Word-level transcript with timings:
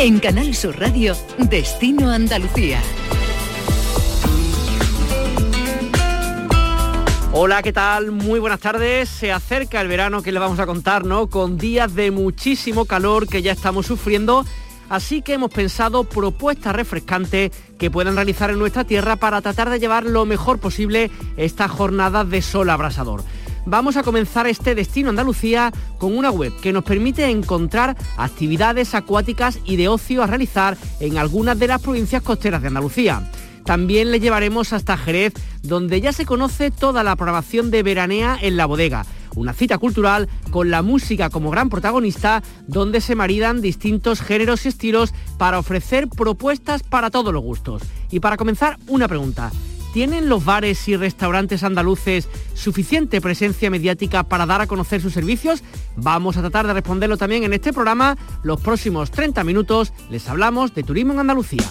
En 0.00 0.20
Canal 0.20 0.54
Sur 0.54 0.78
Radio, 0.78 1.16
Destino 1.38 2.08
Andalucía. 2.08 2.80
Hola, 7.32 7.64
¿qué 7.64 7.72
tal? 7.72 8.12
Muy 8.12 8.38
buenas 8.38 8.60
tardes. 8.60 9.08
Se 9.08 9.32
acerca 9.32 9.80
el 9.80 9.88
verano 9.88 10.22
que 10.22 10.30
le 10.30 10.38
vamos 10.38 10.60
a 10.60 10.66
contar, 10.66 11.04
¿no? 11.04 11.26
Con 11.26 11.58
días 11.58 11.96
de 11.96 12.12
muchísimo 12.12 12.84
calor 12.84 13.26
que 13.26 13.42
ya 13.42 13.50
estamos 13.50 13.86
sufriendo. 13.86 14.44
Así 14.88 15.20
que 15.20 15.34
hemos 15.34 15.50
pensado 15.50 16.04
propuestas 16.04 16.76
refrescantes 16.76 17.50
que 17.76 17.90
puedan 17.90 18.14
realizar 18.14 18.50
en 18.50 18.60
nuestra 18.60 18.84
tierra 18.84 19.16
para 19.16 19.42
tratar 19.42 19.68
de 19.68 19.80
llevar 19.80 20.04
lo 20.04 20.24
mejor 20.26 20.60
posible 20.60 21.10
esta 21.36 21.66
jornada 21.66 22.22
de 22.24 22.40
sol 22.40 22.70
abrasador 22.70 23.24
vamos 23.68 23.96
a 23.96 24.02
comenzar 24.02 24.46
este 24.46 24.74
destino 24.74 25.10
Andalucía 25.10 25.72
con 25.98 26.16
una 26.16 26.30
web 26.30 26.52
que 26.60 26.72
nos 26.72 26.84
permite 26.84 27.28
encontrar 27.30 27.96
actividades 28.16 28.94
acuáticas 28.94 29.58
y 29.64 29.76
de 29.76 29.88
ocio 29.88 30.22
a 30.22 30.26
realizar 30.26 30.76
en 31.00 31.18
algunas 31.18 31.58
de 31.58 31.68
las 31.68 31.82
provincias 31.82 32.22
costeras 32.22 32.62
de 32.62 32.68
Andalucía. 32.68 33.22
También 33.64 34.10
le 34.10 34.20
llevaremos 34.20 34.72
hasta 34.72 34.96
Jerez, 34.96 35.34
donde 35.62 36.00
ya 36.00 36.12
se 36.14 36.24
conoce 36.24 36.70
toda 36.70 37.04
la 37.04 37.16
programación 37.16 37.70
de 37.70 37.82
veranea 37.82 38.38
en 38.40 38.56
la 38.56 38.64
bodega. 38.64 39.04
Una 39.36 39.52
cita 39.52 39.76
cultural 39.76 40.28
con 40.50 40.70
la 40.70 40.80
música 40.80 41.28
como 41.28 41.50
gran 41.50 41.68
protagonista, 41.68 42.42
donde 42.66 43.02
se 43.02 43.14
maridan 43.14 43.60
distintos 43.60 44.22
géneros 44.22 44.64
y 44.64 44.68
estilos 44.68 45.12
para 45.36 45.58
ofrecer 45.58 46.08
propuestas 46.08 46.82
para 46.82 47.10
todos 47.10 47.34
los 47.34 47.42
gustos. 47.42 47.82
Y 48.10 48.20
para 48.20 48.38
comenzar, 48.38 48.78
una 48.86 49.06
pregunta. 49.06 49.52
¿Tienen 49.92 50.28
los 50.28 50.44
bares 50.44 50.86
y 50.88 50.96
restaurantes 50.96 51.62
andaluces 51.62 52.28
suficiente 52.54 53.20
presencia 53.20 53.70
mediática 53.70 54.22
para 54.22 54.44
dar 54.44 54.60
a 54.60 54.66
conocer 54.66 55.00
sus 55.00 55.14
servicios? 55.14 55.62
Vamos 55.96 56.36
a 56.36 56.40
tratar 56.40 56.66
de 56.66 56.74
responderlo 56.74 57.16
también 57.16 57.44
en 57.44 57.54
este 57.54 57.72
programa. 57.72 58.16
Los 58.42 58.60
próximos 58.60 59.10
30 59.10 59.44
minutos 59.44 59.92
les 60.10 60.28
hablamos 60.28 60.74
de 60.74 60.82
turismo 60.82 61.14
en 61.14 61.20
Andalucía. 61.20 61.64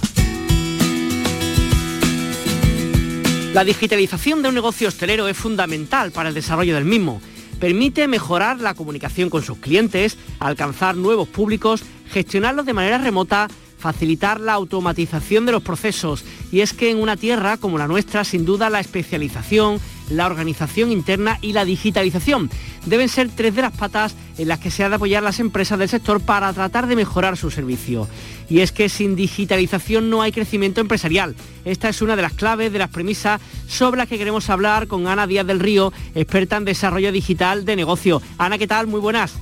La 3.53 3.63
digitalización 3.63 4.41
de 4.41 4.49
un 4.49 4.55
negocio 4.55 4.87
hostelero 4.87 5.27
es 5.27 5.37
fundamental 5.37 6.11
para 6.11 6.29
el 6.29 6.35
desarrollo 6.35 6.75
del 6.75 6.85
mismo. 6.85 7.21
Permite 7.59 8.07
mejorar 8.07 8.59
la 8.59 8.73
comunicación 8.73 9.29
con 9.29 9.43
sus 9.43 9.57
clientes, 9.57 10.17
alcanzar 10.39 10.95
nuevos 10.95 11.27
públicos, 11.27 11.83
gestionarlos 12.11 12.65
de 12.65 12.73
manera 12.73 12.97
remota 12.97 13.47
facilitar 13.77 14.39
la 14.39 14.53
automatización 14.53 15.45
de 15.45 15.51
los 15.51 15.63
procesos. 15.63 16.23
Y 16.51 16.61
es 16.61 16.73
que 16.73 16.91
en 16.91 16.97
una 16.97 17.17
tierra 17.17 17.57
como 17.57 17.77
la 17.77 17.87
nuestra, 17.87 18.23
sin 18.23 18.45
duda, 18.45 18.69
la 18.69 18.79
especialización, 18.79 19.79
la 20.09 20.25
organización 20.25 20.91
interna 20.91 21.37
y 21.41 21.53
la 21.53 21.65
digitalización 21.65 22.49
deben 22.85 23.09
ser 23.09 23.29
tres 23.29 23.55
de 23.55 23.61
las 23.61 23.75
patas 23.75 24.15
en 24.37 24.47
las 24.47 24.59
que 24.59 24.71
se 24.71 24.83
ha 24.83 24.89
de 24.89 24.95
apoyar 24.95 25.23
las 25.23 25.39
empresas 25.39 25.77
del 25.77 25.89
sector 25.89 26.21
para 26.21 26.53
tratar 26.53 26.87
de 26.87 26.95
mejorar 26.95 27.37
su 27.37 27.51
servicio. 27.51 28.07
Y 28.49 28.59
es 28.59 28.71
que 28.71 28.87
sin 28.87 29.15
digitalización 29.15 30.09
no 30.09 30.21
hay 30.21 30.31
crecimiento 30.31 30.79
empresarial. 30.79 31.35
Esta 31.65 31.89
es 31.89 32.01
una 32.01 32.15
de 32.15 32.21
las 32.21 32.33
claves, 32.33 32.71
de 32.71 32.79
las 32.79 32.89
premisas 32.89 33.41
sobre 33.67 33.97
las 33.97 34.07
que 34.07 34.17
queremos 34.17 34.49
hablar 34.49 34.87
con 34.87 35.07
Ana 35.07 35.27
Díaz 35.27 35.45
del 35.45 35.59
Río, 35.59 35.91
experta 36.15 36.57
en 36.57 36.65
desarrollo 36.65 37.11
digital 37.11 37.65
de 37.65 37.75
negocio. 37.75 38.21
Ana, 38.37 38.57
¿qué 38.57 38.67
tal? 38.67 38.87
Muy 38.87 39.01
buenas. 39.01 39.33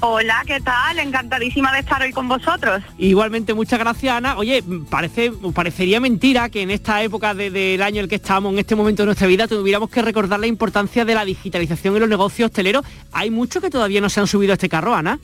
Hola, 0.00 0.44
¿qué 0.46 0.60
tal? 0.60 1.00
Encantadísima 1.00 1.72
de 1.72 1.80
estar 1.80 2.00
hoy 2.00 2.12
con 2.12 2.28
vosotros. 2.28 2.82
Igualmente, 2.98 3.52
muchas 3.52 3.80
gracias, 3.80 4.14
Ana. 4.14 4.36
Oye, 4.36 4.62
parece, 4.88 5.32
parecería 5.52 5.98
mentira 5.98 6.48
que 6.50 6.62
en 6.62 6.70
esta 6.70 7.02
época 7.02 7.34
del 7.34 7.82
año 7.82 7.96
en 7.96 8.04
el 8.04 8.08
que 8.08 8.14
estamos, 8.14 8.52
en 8.52 8.60
este 8.60 8.76
momento 8.76 9.02
de 9.02 9.06
nuestra 9.06 9.26
vida, 9.26 9.48
tuviéramos 9.48 9.90
que 9.90 10.00
recordar 10.00 10.38
la 10.38 10.46
importancia 10.46 11.04
de 11.04 11.14
la 11.16 11.24
digitalización 11.24 11.94
en 11.94 12.00
los 12.00 12.08
negocios 12.08 12.46
hosteleros. 12.46 12.86
Hay 13.12 13.30
muchos 13.30 13.60
que 13.60 13.70
todavía 13.70 14.00
no 14.00 14.08
se 14.08 14.20
han 14.20 14.28
subido 14.28 14.52
a 14.52 14.54
este 14.54 14.68
carro, 14.68 14.94
Ana. 14.94 15.18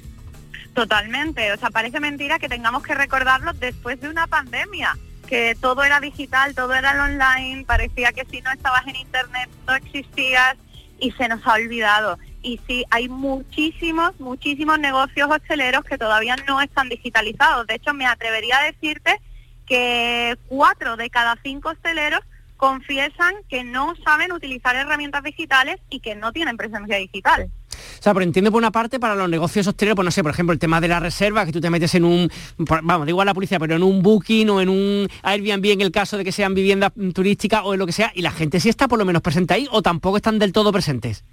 Totalmente. 0.75 1.53
O 1.53 1.57
sea, 1.57 1.71
parece 1.71 2.01
mentira 2.01 2.41
que 2.41 2.49
tengamos 2.49 2.83
que 2.83 2.95
recordarlo 2.95 3.53
después 3.53 4.01
de 4.01 4.09
una 4.09 4.27
pandemia 4.27 4.97
que 5.29 5.57
todo 5.61 5.85
era 5.85 6.01
digital, 6.01 6.55
todo 6.55 6.75
era 6.75 7.03
online, 7.03 7.65
parecía 7.65 8.13
que 8.13 8.25
si 8.27 8.41
no 8.43 8.51
estabas 8.51 8.87
en 8.87 8.97
internet 8.97 9.49
no 9.67 9.75
existías 9.75 10.57
y 10.99 11.13
se 11.13 11.29
nos 11.29 11.47
ha 11.47 11.55
olvidado 11.55 12.19
y 12.45 12.61
sí, 12.69 12.85
hay 12.91 13.09
muchísimos, 13.09 14.21
muchísimos 14.21 14.79
negocios 14.79 15.29
hosteleros 15.31 15.85
que 15.85 15.99
todavía 15.99 16.37
no 16.47 16.61
están 16.61 16.89
digitalizados. 16.89 17.67
De 17.67 17.77
hecho, 17.77 17.95
me 17.95 18.07
atrevería 18.07 18.59
a 18.59 18.65
decirte 18.65 19.21
que 19.67 20.37
cuatro 20.47 20.97
de 20.97 21.09
cada 21.09 21.37
cinco 21.43 21.71
hosteleros 21.71 22.21
confiesan 22.59 23.35
que 23.49 23.65
no 23.65 23.95
saben 24.05 24.31
utilizar 24.33 24.77
herramientas 24.77 25.23
digitales 25.23 25.81
y 25.91 26.01
que 26.01 26.15
no 26.15 26.33
tienen 26.33 26.57
presencia 26.57 26.97
digital. 26.99 27.51
O 27.99 28.03
sea, 28.03 28.13
pero 28.13 28.25
entiendo 28.25 28.53
por 28.53 28.59
una 28.59 28.71
parte 28.71 29.01
para 29.01 29.15
los 29.15 29.29
negocios 29.29 29.67
hosteleros, 29.67 29.97
pues 29.97 30.05
no 30.05 30.11
sé, 30.11 30.23
por 30.23 30.31
ejemplo, 30.31 30.53
el 30.53 30.59
tema 30.59 30.81
de 30.81 30.89
la 30.89 31.01
reserva, 31.01 31.47
que 31.47 31.53
tú 31.53 31.61
te 31.61 31.71
metes 31.71 31.95
en 31.95 32.05
un, 32.05 32.31
vamos, 32.59 33.07
digo 33.07 33.23
a 33.23 33.25
la 33.25 33.35
policía, 33.35 33.59
pero 33.59 33.75
en 33.75 33.83
un 33.83 34.03
booking 34.03 34.51
o 34.51 34.61
en 34.61 34.69
un 34.69 35.09
Airbnb 35.23 35.65
en 35.73 35.81
el 35.81 35.91
caso 35.91 36.19
de 36.19 36.25
que 36.25 36.33
sean 36.33 36.55
viviendas 36.55 36.93
turísticas 37.15 37.63
o 37.65 37.73
en 37.73 37.81
lo 37.81 37.87
que 37.87 37.93
sea, 37.93 38.13
y 38.15 38.21
la 38.21 38.31
gente 38.31 38.61
sí 38.61 38.69
está 38.69 38.87
por 38.87 38.99
lo 38.99 39.07
menos 39.07 39.23
presente 39.23 39.55
ahí 39.55 39.67
o 39.71 39.81
tampoco 39.81 40.19
están 40.19 40.39
del 40.39 40.53
todo 40.53 40.73
presentes 40.73 41.25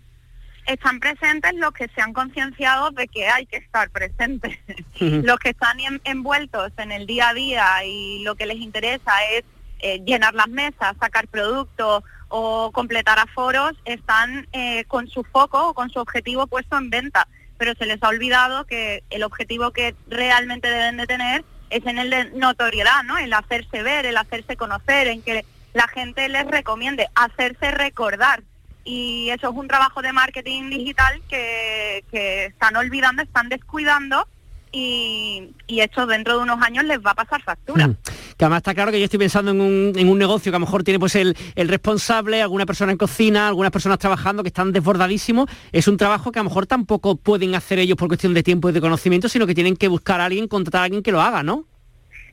están 0.73 0.99
presentes 0.99 1.53
los 1.55 1.71
que 1.73 1.87
se 1.89 2.01
han 2.01 2.13
concienciado 2.13 2.91
de 2.91 3.07
que 3.07 3.27
hay 3.27 3.45
que 3.45 3.57
estar 3.57 3.89
presentes. 3.89 4.57
los 4.99 5.39
que 5.39 5.49
están 5.49 5.77
envueltos 6.03 6.71
en 6.77 6.91
el 6.91 7.05
día 7.07 7.29
a 7.29 7.33
día 7.33 7.85
y 7.85 8.23
lo 8.23 8.35
que 8.35 8.45
les 8.45 8.57
interesa 8.57 9.11
es 9.31 9.43
eh, 9.79 10.01
llenar 10.05 10.33
las 10.33 10.47
mesas, 10.47 10.95
sacar 10.99 11.27
productos 11.27 12.03
o 12.29 12.71
completar 12.71 13.19
aforos, 13.19 13.73
están 13.85 14.47
eh, 14.53 14.85
con 14.85 15.07
su 15.07 15.23
foco 15.23 15.69
o 15.69 15.73
con 15.73 15.89
su 15.89 15.99
objetivo 15.99 16.47
puesto 16.47 16.77
en 16.77 16.89
venta. 16.89 17.27
Pero 17.57 17.73
se 17.75 17.85
les 17.85 18.01
ha 18.01 18.07
olvidado 18.07 18.65
que 18.65 19.03
el 19.09 19.23
objetivo 19.23 19.71
que 19.71 19.95
realmente 20.07 20.69
deben 20.69 20.97
de 20.97 21.07
tener 21.07 21.43
es 21.69 21.85
en 21.85 21.97
el 21.97 22.09
de 22.09 22.25
notoriedad, 22.31 23.03
¿no? 23.03 23.17
El 23.17 23.33
hacerse 23.33 23.83
ver, 23.83 24.05
el 24.05 24.17
hacerse 24.17 24.55
conocer, 24.55 25.07
en 25.07 25.21
que 25.21 25.45
la 25.73 25.87
gente 25.87 26.27
les 26.29 26.45
recomiende, 26.47 27.07
hacerse 27.15 27.71
recordar 27.71 28.43
y 28.83 29.29
eso 29.29 29.49
es 29.49 29.55
un 29.55 29.67
trabajo 29.67 30.01
de 30.01 30.13
marketing 30.13 30.69
digital 30.69 31.21
que, 31.29 32.03
están 32.45 32.75
olvidando, 32.75 33.21
están 33.21 33.49
descuidando 33.49 34.27
y, 34.71 35.49
y, 35.67 35.81
esto 35.81 36.07
dentro 36.07 36.37
de 36.37 36.43
unos 36.43 36.61
años 36.61 36.85
les 36.85 36.99
va 36.99 37.11
a 37.11 37.15
pasar 37.15 37.41
factura. 37.41 37.87
Mm. 37.87 37.97
Que 38.37 38.45
además 38.45 38.59
está 38.59 38.73
claro 38.73 38.91
que 38.91 38.99
yo 38.99 39.05
estoy 39.05 39.19
pensando 39.19 39.51
en 39.51 39.59
un, 39.59 39.93
en 39.95 40.07
un 40.07 40.17
negocio 40.17 40.49
que 40.51 40.55
a 40.55 40.59
lo 40.59 40.65
mejor 40.65 40.83
tiene 40.83 40.97
pues 40.97 41.15
el, 41.15 41.35
el, 41.55 41.67
responsable, 41.67 42.41
alguna 42.41 42.65
persona 42.65 42.93
en 42.93 42.97
cocina, 42.97 43.49
algunas 43.49 43.71
personas 43.71 43.99
trabajando 43.99 44.43
que 44.43 44.49
están 44.49 44.71
desbordadísimos. 44.71 45.49
Es 45.73 45.89
un 45.89 45.97
trabajo 45.97 46.31
que 46.31 46.39
a 46.39 46.43
lo 46.43 46.49
mejor 46.49 46.67
tampoco 46.67 47.17
pueden 47.17 47.53
hacer 47.53 47.79
ellos 47.79 47.97
por 47.97 48.07
cuestión 48.07 48.33
de 48.33 48.43
tiempo 48.43 48.69
y 48.69 48.71
de 48.71 48.79
conocimiento, 48.79 49.27
sino 49.27 49.45
que 49.45 49.53
tienen 49.53 49.75
que 49.75 49.89
buscar 49.89 50.21
a 50.21 50.25
alguien, 50.25 50.47
contratar 50.47 50.81
a 50.81 50.83
alguien 50.85 51.03
que 51.03 51.11
lo 51.11 51.21
haga, 51.21 51.43
¿no? 51.43 51.65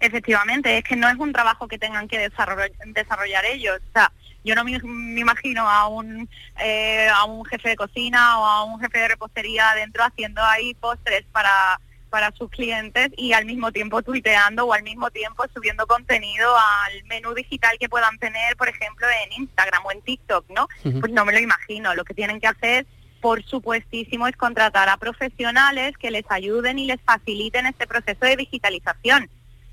Efectivamente, 0.01 0.79
es 0.79 0.85
que 0.85 0.95
no 0.95 1.09
es 1.09 1.17
un 1.17 1.33
trabajo 1.33 1.67
que 1.67 1.77
tengan 1.77 2.07
que 2.07 2.19
desarrollar, 2.19 2.71
desarrollar 2.87 3.45
ellos. 3.47 3.79
O 3.89 3.93
sea, 3.93 4.13
yo 4.49 4.55
no 4.55 4.65
me, 4.65 4.81
imagino 5.21 5.69
a 5.69 5.89
un, 5.89 6.29
eh, 6.59 7.07
a 7.15 7.25
un 7.25 7.45
jefe 7.45 7.71
de 7.71 7.77
cocina 7.77 8.41
o 8.41 8.47
a 8.47 8.65
un 8.65 8.81
jefe 8.81 8.99
de 8.99 9.09
repostería 9.09 9.71
adentro 9.71 10.03
haciendo 10.03 10.43
ahí 10.43 10.73
postres 10.75 11.25
para, 11.31 11.79
para 12.09 12.33
sus 12.33 12.49
clientes 12.51 13.11
y 13.19 13.35
al 13.35 13.45
mismo 13.45 13.71
tiempo 13.73 14.03
tuiteando 14.03 14.65
o 14.65 14.73
al 14.73 14.83
mismo 14.83 15.11
tiempo 15.11 15.45
subiendo 15.55 15.87
contenido 15.87 16.51
al 16.57 17.05
menú 17.05 17.35
digital 17.35 17.77
que 17.79 17.91
puedan 17.91 18.19
tener, 18.19 18.57
por 18.57 18.69
ejemplo, 18.69 19.07
en 19.25 19.43
Instagram 19.43 19.85
o 19.85 19.93
en 19.93 20.01
TikTok, 20.01 20.47
¿no? 20.49 20.67
Pues 20.83 21.13
no 21.13 21.27
me 21.27 21.35
lo 21.35 21.41
imagino. 21.41 21.95
Lo 21.95 22.05
que 22.05 22.15
tienen 22.15 22.41
que 22.41 22.47
hacer, 22.47 22.87
por 23.21 23.45
supuestísimo, 23.45 24.29
es 24.29 24.37
contratar 24.37 24.89
a 24.89 24.97
profesionales 24.97 25.95
que 25.99 26.11
les 26.11 26.25
ayuden 26.31 26.79
y 26.79 26.87
les 26.87 27.01
faciliten 27.03 27.67
este 27.67 27.87
proceso 27.87 28.25
de 28.25 28.37
digitalización 28.37 29.29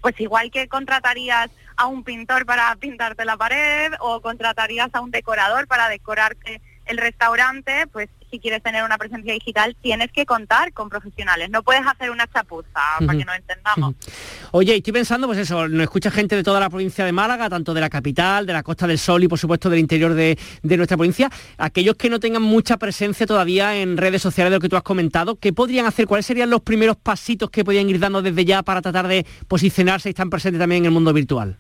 pues 0.05 0.21
igual 0.21 0.51
que 0.51 0.67
contratarías 0.67 1.49
a 1.77 1.87
un 1.87 2.03
pintor 2.03 2.45
para 2.45 2.75
pintarte 2.75 3.25
la 3.25 3.37
pared 3.37 3.93
o 3.99 4.21
contratarías 4.21 4.89
a 4.93 5.01
un 5.01 5.11
decorador 5.11 5.67
para 5.67 5.89
decorarte 5.89 6.61
el 6.85 6.97
restaurante, 6.97 7.87
pues 7.91 8.09
si 8.29 8.39
quieres 8.39 8.61
tener 8.61 8.83
una 8.83 8.97
presencia 8.97 9.33
digital 9.33 9.75
tienes 9.81 10.11
que 10.11 10.25
contar 10.25 10.73
con 10.73 10.89
profesionales, 10.89 11.49
no 11.49 11.63
puedes 11.63 11.85
hacer 11.85 12.11
una 12.11 12.27
chapuza, 12.27 12.69
para 12.99 13.17
que 13.17 13.25
nos 13.25 13.35
entendamos. 13.35 13.95
Oye, 14.51 14.75
estoy 14.75 14.93
pensando, 14.93 15.27
pues 15.27 15.39
eso, 15.39 15.67
nos 15.67 15.83
escucha 15.83 16.11
gente 16.11 16.35
de 16.35 16.43
toda 16.43 16.59
la 16.59 16.69
provincia 16.69 17.05
de 17.05 17.11
Málaga, 17.11 17.49
tanto 17.49 17.73
de 17.73 17.81
la 17.81 17.89
capital, 17.89 18.45
de 18.45 18.53
la 18.53 18.63
Costa 18.63 18.87
del 18.87 18.99
Sol 18.99 19.23
y 19.23 19.27
por 19.27 19.39
supuesto 19.39 19.69
del 19.69 19.79
interior 19.79 20.13
de, 20.13 20.37
nuestra 20.63 20.97
provincia. 20.97 21.29
Aquellos 21.57 21.95
que 21.95 22.09
no 22.09 22.19
tengan 22.19 22.41
mucha 22.41 22.77
presencia 22.77 23.25
todavía 23.25 23.75
en 23.77 23.97
redes 23.97 24.21
sociales 24.21 24.51
de 24.51 24.57
lo 24.57 24.61
que 24.61 24.69
tú 24.69 24.75
has 24.75 24.83
comentado, 24.83 25.37
¿qué 25.39 25.53
podrían 25.53 25.85
hacer? 25.85 26.07
¿Cuáles 26.07 26.25
serían 26.25 26.49
los 26.49 26.61
primeros 26.61 26.97
pasitos 26.97 27.49
que 27.49 27.63
podrían 27.63 27.89
ir 27.89 27.99
dando 27.99 28.21
desde 28.21 28.45
ya 28.45 28.63
para 28.63 28.81
tratar 28.81 29.07
de 29.07 29.25
posicionarse 29.47 30.09
y 30.09 30.11
estar 30.11 30.29
presentes 30.29 30.59
también 30.59 30.83
en 30.83 30.85
el 30.87 30.91
mundo 30.91 31.13
virtual? 31.13 31.57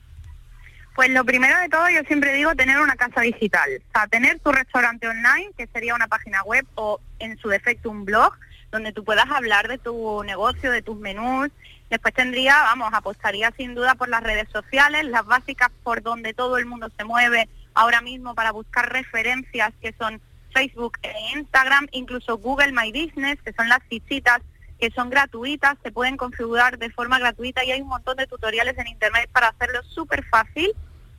Pues 0.95 1.09
lo 1.09 1.25
primero 1.25 1.59
de 1.59 1.67
todo, 1.67 1.89
yo 1.89 1.99
siempre 2.07 2.31
digo 2.31 2.55
tener 2.55 2.79
una 2.79 2.95
casa 2.95 3.19
digital, 3.19 3.69
o 3.89 3.91
sea, 3.91 4.07
tener 4.07 4.39
tu 4.39 4.53
restaurante 4.53 5.09
online, 5.09 5.51
que 5.57 5.67
sería 5.67 5.93
una 5.93 6.07
página 6.07 6.41
web 6.43 6.65
o 6.75 7.01
en 7.19 7.37
su 7.37 7.49
defecto 7.49 7.89
un 7.89 8.05
blog, 8.05 8.33
donde 8.71 8.93
tú 8.93 9.03
puedas 9.03 9.29
hablar 9.29 9.67
de 9.67 9.77
tu 9.77 10.23
negocio, 10.23 10.71
de 10.71 10.81
tus 10.81 10.97
menús. 10.97 11.49
Después 11.89 12.13
tendría, 12.13 12.55
vamos, 12.63 12.93
apostaría 12.93 13.51
sin 13.57 13.75
duda 13.75 13.95
por 13.95 14.07
las 14.07 14.23
redes 14.23 14.47
sociales, 14.53 15.03
las 15.03 15.25
básicas 15.25 15.69
por 15.83 16.01
donde 16.01 16.33
todo 16.33 16.57
el 16.57 16.65
mundo 16.65 16.89
se 16.97 17.03
mueve 17.03 17.49
ahora 17.73 17.99
mismo 17.99 18.33
para 18.33 18.53
buscar 18.53 18.89
referencias 18.93 19.73
que 19.81 19.93
son 19.99 20.21
Facebook 20.53 20.97
e 21.03 21.13
Instagram, 21.37 21.87
incluso 21.91 22.37
Google 22.37 22.71
My 22.71 22.93
Business, 22.93 23.41
que 23.41 23.51
son 23.51 23.67
las 23.67 23.79
fichitas 23.89 24.39
que 24.79 24.91
son 24.91 25.09
gratuitas, 25.09 25.77
se 25.83 25.91
pueden 25.91 26.17
configurar 26.17 26.77
de 26.77 26.89
forma 26.89 27.19
gratuita 27.19 27.63
y 27.63 27.71
hay 27.71 27.81
un 27.81 27.87
montón 27.87 28.17
de 28.17 28.27
tutoriales 28.27 28.77
en 28.77 28.87
internet 28.87 29.29
para 29.31 29.49
hacerlo 29.49 29.81
súper 29.83 30.23
fácil. 30.25 30.73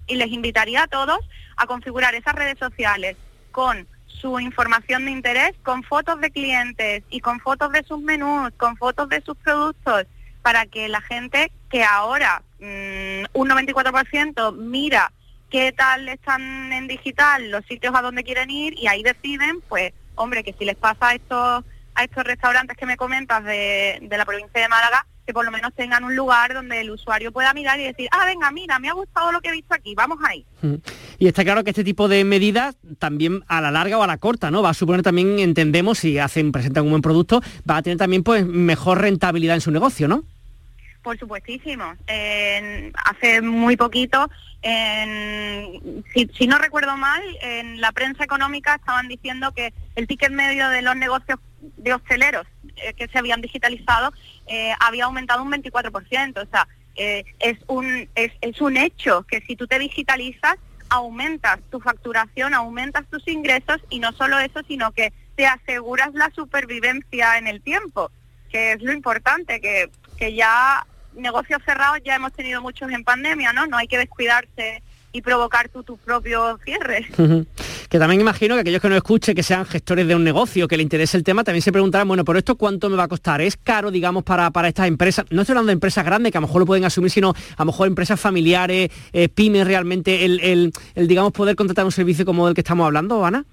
Y 0.08 0.17
les 0.17 0.29
invitaría 0.29 0.85
a 0.85 0.87
todos 0.87 1.19
a 1.56 1.67
configurar 1.67 2.14
esas 2.14 2.35
redes 2.35 2.58
sociales 2.58 3.17
con 3.50 3.88
su 4.06 4.38
información 4.38 5.05
de 5.05 5.11
interés, 5.11 5.55
con 5.62 5.82
fotos 5.82 6.20
de 6.20 6.31
clientes 6.31 7.03
y 7.11 7.20
con 7.20 7.41
fotos 7.41 7.73
de 7.73 7.82
sus 7.82 8.00
menús, 8.00 8.50
con 8.56 8.76
fotos 8.76 9.08
de 9.08 9.20
sus 9.23 9.37
productos, 9.37 10.06
para 10.43 10.67
que 10.67 10.88
la 10.88 11.00
gente 11.00 11.50
que 11.70 11.82
ahora 11.82 12.43
mm, 12.61 13.25
un 13.32 13.49
94% 13.49 14.55
mira 14.55 15.12
qué 15.50 15.73
tal 15.73 16.09
están 16.09 16.73
en 16.73 16.87
digital 16.87 17.50
los 17.50 17.64
sitios 17.67 17.94
a 17.94 18.02
donde 18.02 18.25
quieren 18.25 18.50
ir 18.50 18.75
y 18.79 18.88
ahí 18.88 19.02
deciden, 19.02 19.61
pues, 19.69 19.93
hombre, 20.14 20.44
que 20.44 20.52
si 20.52 20.64
les 20.64 20.76
pasa 20.76 21.14
estos, 21.14 21.64
a 21.96 22.04
estos 22.04 22.25
restaurantes 22.25 22.76
que 22.76 22.87
me 22.87 22.96
comentas 22.96 23.43
de, 23.44 23.98
de 24.02 24.19
la 24.19 24.25
provincia 24.25 24.60
de 24.60 24.69
Málaga, 24.69 25.06
que 25.26 25.32
por 25.32 25.44
lo 25.44 25.50
menos 25.50 25.75
tengan 25.75 26.04
un 26.04 26.14
lugar 26.14 26.54
donde 26.54 26.81
el 26.81 26.90
usuario 26.90 27.32
pueda 27.32 27.52
mirar 27.52 27.81
y 27.81 27.84
decir, 27.84 28.08
ah, 28.12 28.25
venga, 28.25 28.50
mira, 28.52 28.78
me 28.78 28.88
ha 28.88 28.93
gustado 28.93 29.32
lo 29.32 29.40
que 29.40 29.48
he 29.48 29.52
visto 29.52 29.75
aquí, 29.75 29.94
vamos 29.94 30.19
ahí. 30.25 30.46
Y 31.19 31.26
está 31.26 31.43
claro 31.43 31.64
que 31.64 31.70
este 31.70 31.82
tipo 31.82 32.06
de 32.06 32.25
medidas 32.25 32.76
también 33.00 33.43
a 33.48 33.60
la 33.60 33.72
larga 33.72 33.98
o 33.98 34.04
a 34.04 34.06
la 34.06 34.19
corta, 34.19 34.52
¿no? 34.52 34.62
Va 34.62 34.70
a 34.70 34.75
suponer 34.75 35.02
también, 35.02 35.40
entendemos, 35.40 35.98
si 35.98 36.19
hacen, 36.19 36.52
presentan 36.52 36.84
un 36.84 36.90
buen 36.90 37.02
producto, 37.02 37.43
va 37.69 37.78
a 37.78 37.82
tener 37.82 37.99
también 37.99 38.22
pues 38.22 38.46
mejor 38.46 39.00
rentabilidad 39.00 39.56
en 39.56 39.62
su 39.62 39.72
negocio, 39.72 40.06
¿no? 40.06 40.22
Por 41.02 41.19
supuestísimo. 41.19 41.84
hace 43.04 43.40
muy 43.42 43.76
poquito, 43.76 44.28
si, 46.14 46.31
si, 46.37 46.46
no 46.46 46.58
recuerdo 46.58 46.96
mal, 46.96 47.22
en 47.42 47.81
la 47.81 47.92
prensa 47.92 48.25
económica 48.25 48.75
estaban 48.75 49.06
diciendo 49.08 49.52
que 49.52 49.72
el 49.94 50.06
ticket 50.06 50.32
medio 50.32 50.69
de 50.69 50.82
los 50.82 50.96
negocios 50.96 51.38
de 51.76 51.94
hosteleros 51.94 52.46
eh, 52.76 52.94
que 52.94 53.08
se 53.08 53.18
habían 53.18 53.40
digitalizado 53.40 54.12
eh, 54.46 54.72
había 54.80 55.04
aumentado 55.04 55.42
un 55.42 55.52
24%. 55.52 56.42
O 56.42 56.50
sea, 56.50 56.68
eh, 56.96 57.24
es, 57.40 57.58
un, 57.66 58.08
es, 58.14 58.32
es 58.40 58.60
un 58.60 58.76
hecho 58.76 59.24
que 59.24 59.40
si 59.42 59.56
tú 59.56 59.66
te 59.66 59.78
digitalizas, 59.78 60.56
aumentas 60.88 61.58
tu 61.70 61.80
facturación, 61.80 62.54
aumentas 62.54 63.04
tus 63.10 63.26
ingresos 63.28 63.80
y 63.90 63.98
no 63.98 64.12
solo 64.12 64.38
eso, 64.38 64.60
sino 64.68 64.92
que 64.92 65.12
te 65.34 65.46
aseguras 65.46 66.14
la 66.14 66.30
supervivencia 66.30 67.38
en 67.38 67.48
el 67.48 67.60
tiempo, 67.60 68.10
que 68.50 68.72
es 68.72 68.82
lo 68.82 68.92
importante, 68.92 69.60
que, 69.60 69.90
que 70.16 70.34
ya 70.34 70.86
negocios 71.14 71.60
cerrados 71.64 71.98
ya 72.04 72.14
hemos 72.14 72.32
tenido 72.32 72.62
muchos 72.62 72.90
en 72.90 73.04
pandemia, 73.04 73.52
¿no? 73.52 73.66
No 73.66 73.76
hay 73.76 73.88
que 73.88 73.98
descuidarse 73.98 74.82
y 75.16 75.22
provocar 75.22 75.70
tú 75.70 75.82
tu 75.82 75.96
propio 75.96 76.58
cierre. 76.62 77.06
que 77.88 77.98
también 77.98 78.20
imagino 78.20 78.54
que 78.54 78.60
aquellos 78.60 78.82
que 78.82 78.88
no 78.90 78.96
escuchen, 78.96 79.34
que 79.34 79.42
sean 79.42 79.64
gestores 79.64 80.06
de 80.06 80.14
un 80.14 80.22
negocio, 80.22 80.68
que 80.68 80.76
le 80.76 80.82
interese 80.82 81.16
el 81.16 81.24
tema, 81.24 81.42
también 81.42 81.62
se 81.62 81.72
preguntarán, 81.72 82.06
bueno, 82.06 82.22
pero 82.22 82.38
esto 82.38 82.56
cuánto 82.56 82.90
me 82.90 82.96
va 82.96 83.04
a 83.04 83.08
costar? 83.08 83.40
¿Es 83.40 83.56
caro, 83.56 83.90
digamos, 83.90 84.24
para, 84.24 84.50
para 84.50 84.68
estas 84.68 84.88
empresas? 84.88 85.24
No 85.30 85.40
estoy 85.40 85.54
hablando 85.54 85.68
de 85.68 85.74
empresas 85.74 86.04
grandes 86.04 86.32
que 86.32 86.38
a 86.38 86.42
lo 86.42 86.46
mejor 86.46 86.60
lo 86.60 86.66
pueden 86.66 86.84
asumir, 86.84 87.10
sino 87.10 87.30
a 87.30 87.62
lo 87.62 87.64
mejor 87.64 87.88
empresas 87.88 88.20
familiares, 88.20 88.90
eh, 89.12 89.28
pymes 89.30 89.66
realmente, 89.66 90.26
el, 90.26 90.38
el, 90.40 90.72
el, 90.94 91.08
digamos, 91.08 91.32
poder 91.32 91.56
contratar 91.56 91.86
un 91.86 91.92
servicio 91.92 92.26
como 92.26 92.46
el 92.46 92.54
que 92.54 92.60
estamos 92.60 92.84
hablando, 92.84 93.24
Ana. 93.24 93.46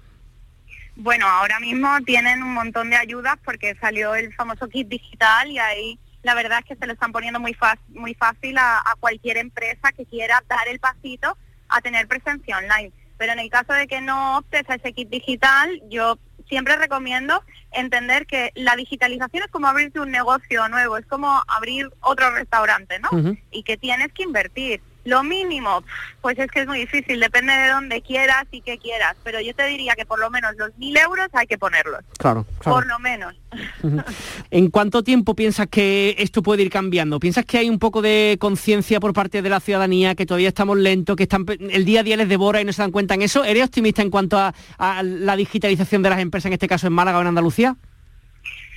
Bueno, 0.96 1.26
ahora 1.26 1.58
mismo 1.60 1.88
tienen 2.04 2.42
un 2.42 2.52
montón 2.52 2.90
de 2.90 2.96
ayudas 2.96 3.36
porque 3.42 3.74
salió 3.80 4.14
el 4.14 4.34
famoso 4.34 4.68
kit 4.68 4.86
digital 4.86 5.50
y 5.50 5.58
ahí 5.58 5.98
la 6.22 6.34
verdad 6.34 6.60
es 6.60 6.64
que 6.64 6.76
se 6.76 6.86
lo 6.86 6.94
están 6.94 7.12
poniendo 7.12 7.38
muy, 7.38 7.56
muy 7.88 8.14
fácil 8.14 8.58
a, 8.58 8.78
a 8.78 8.94
cualquier 8.98 9.36
empresa 9.36 9.92
que 9.96 10.06
quiera 10.06 10.42
dar 10.48 10.66
el 10.68 10.80
pasito 10.80 11.36
a 11.76 11.80
tener 11.80 12.06
presencia 12.06 12.58
online. 12.58 12.92
Pero 13.18 13.32
en 13.32 13.38
el 13.38 13.50
caso 13.50 13.72
de 13.72 13.86
que 13.86 14.00
no 14.00 14.38
optes 14.38 14.68
a 14.68 14.74
ese 14.74 14.92
kit 14.92 15.08
digital, 15.08 15.80
yo 15.88 16.18
siempre 16.48 16.76
recomiendo 16.76 17.42
entender 17.72 18.26
que 18.26 18.52
la 18.54 18.76
digitalización 18.76 19.44
es 19.44 19.50
como 19.50 19.66
abrirte 19.66 20.00
un 20.00 20.10
negocio 20.10 20.68
nuevo, 20.68 20.96
es 20.96 21.06
como 21.06 21.42
abrir 21.48 21.90
otro 22.00 22.30
restaurante, 22.30 22.98
¿no? 22.98 23.36
Y 23.50 23.62
que 23.62 23.76
tienes 23.76 24.12
que 24.12 24.22
invertir. 24.24 24.80
Lo 25.04 25.22
mínimo, 25.22 25.84
pues 26.22 26.38
es 26.38 26.50
que 26.50 26.60
es 26.60 26.66
muy 26.66 26.78
difícil, 26.78 27.20
depende 27.20 27.52
de 27.52 27.68
dónde 27.68 28.00
quieras 28.00 28.44
y 28.50 28.62
qué 28.62 28.78
quieras, 28.78 29.14
pero 29.22 29.38
yo 29.40 29.54
te 29.54 29.66
diría 29.66 29.94
que 29.94 30.06
por 30.06 30.18
lo 30.18 30.30
menos 30.30 30.52
los 30.56 30.74
mil 30.78 30.96
euros 30.96 31.28
hay 31.34 31.46
que 31.46 31.58
ponerlos. 31.58 32.00
Claro, 32.18 32.46
Por 32.62 32.86
lo 32.86 32.98
menos. 32.98 33.34
¿En 34.50 34.70
cuánto 34.70 35.04
tiempo 35.04 35.34
piensas 35.34 35.66
que 35.66 36.14
esto 36.18 36.42
puede 36.42 36.62
ir 36.62 36.70
cambiando? 36.70 37.20
¿Piensas 37.20 37.44
que 37.44 37.58
hay 37.58 37.68
un 37.68 37.78
poco 37.78 38.00
de 38.00 38.38
conciencia 38.40 38.98
por 38.98 39.12
parte 39.12 39.42
de 39.42 39.50
la 39.50 39.60
ciudadanía, 39.60 40.14
que 40.14 40.24
todavía 40.24 40.48
estamos 40.48 40.78
lentos, 40.78 41.16
que 41.16 41.24
están, 41.24 41.44
el 41.48 41.84
día 41.84 42.00
a 42.00 42.02
día 42.02 42.16
les 42.16 42.28
devora 42.28 42.62
y 42.62 42.64
no 42.64 42.72
se 42.72 42.80
dan 42.80 42.90
cuenta 42.90 43.12
en 43.14 43.22
eso? 43.22 43.44
¿Eres 43.44 43.64
optimista 43.64 44.00
en 44.00 44.10
cuanto 44.10 44.38
a, 44.38 44.54
la 45.02 45.36
digitalización 45.36 46.02
de 46.02 46.10
las 46.10 46.20
empresas, 46.20 46.46
en 46.46 46.54
este 46.54 46.68
caso 46.68 46.86
en 46.86 46.94
Málaga 46.94 47.18
o 47.18 47.20
en 47.20 47.26
Andalucía? 47.26 47.76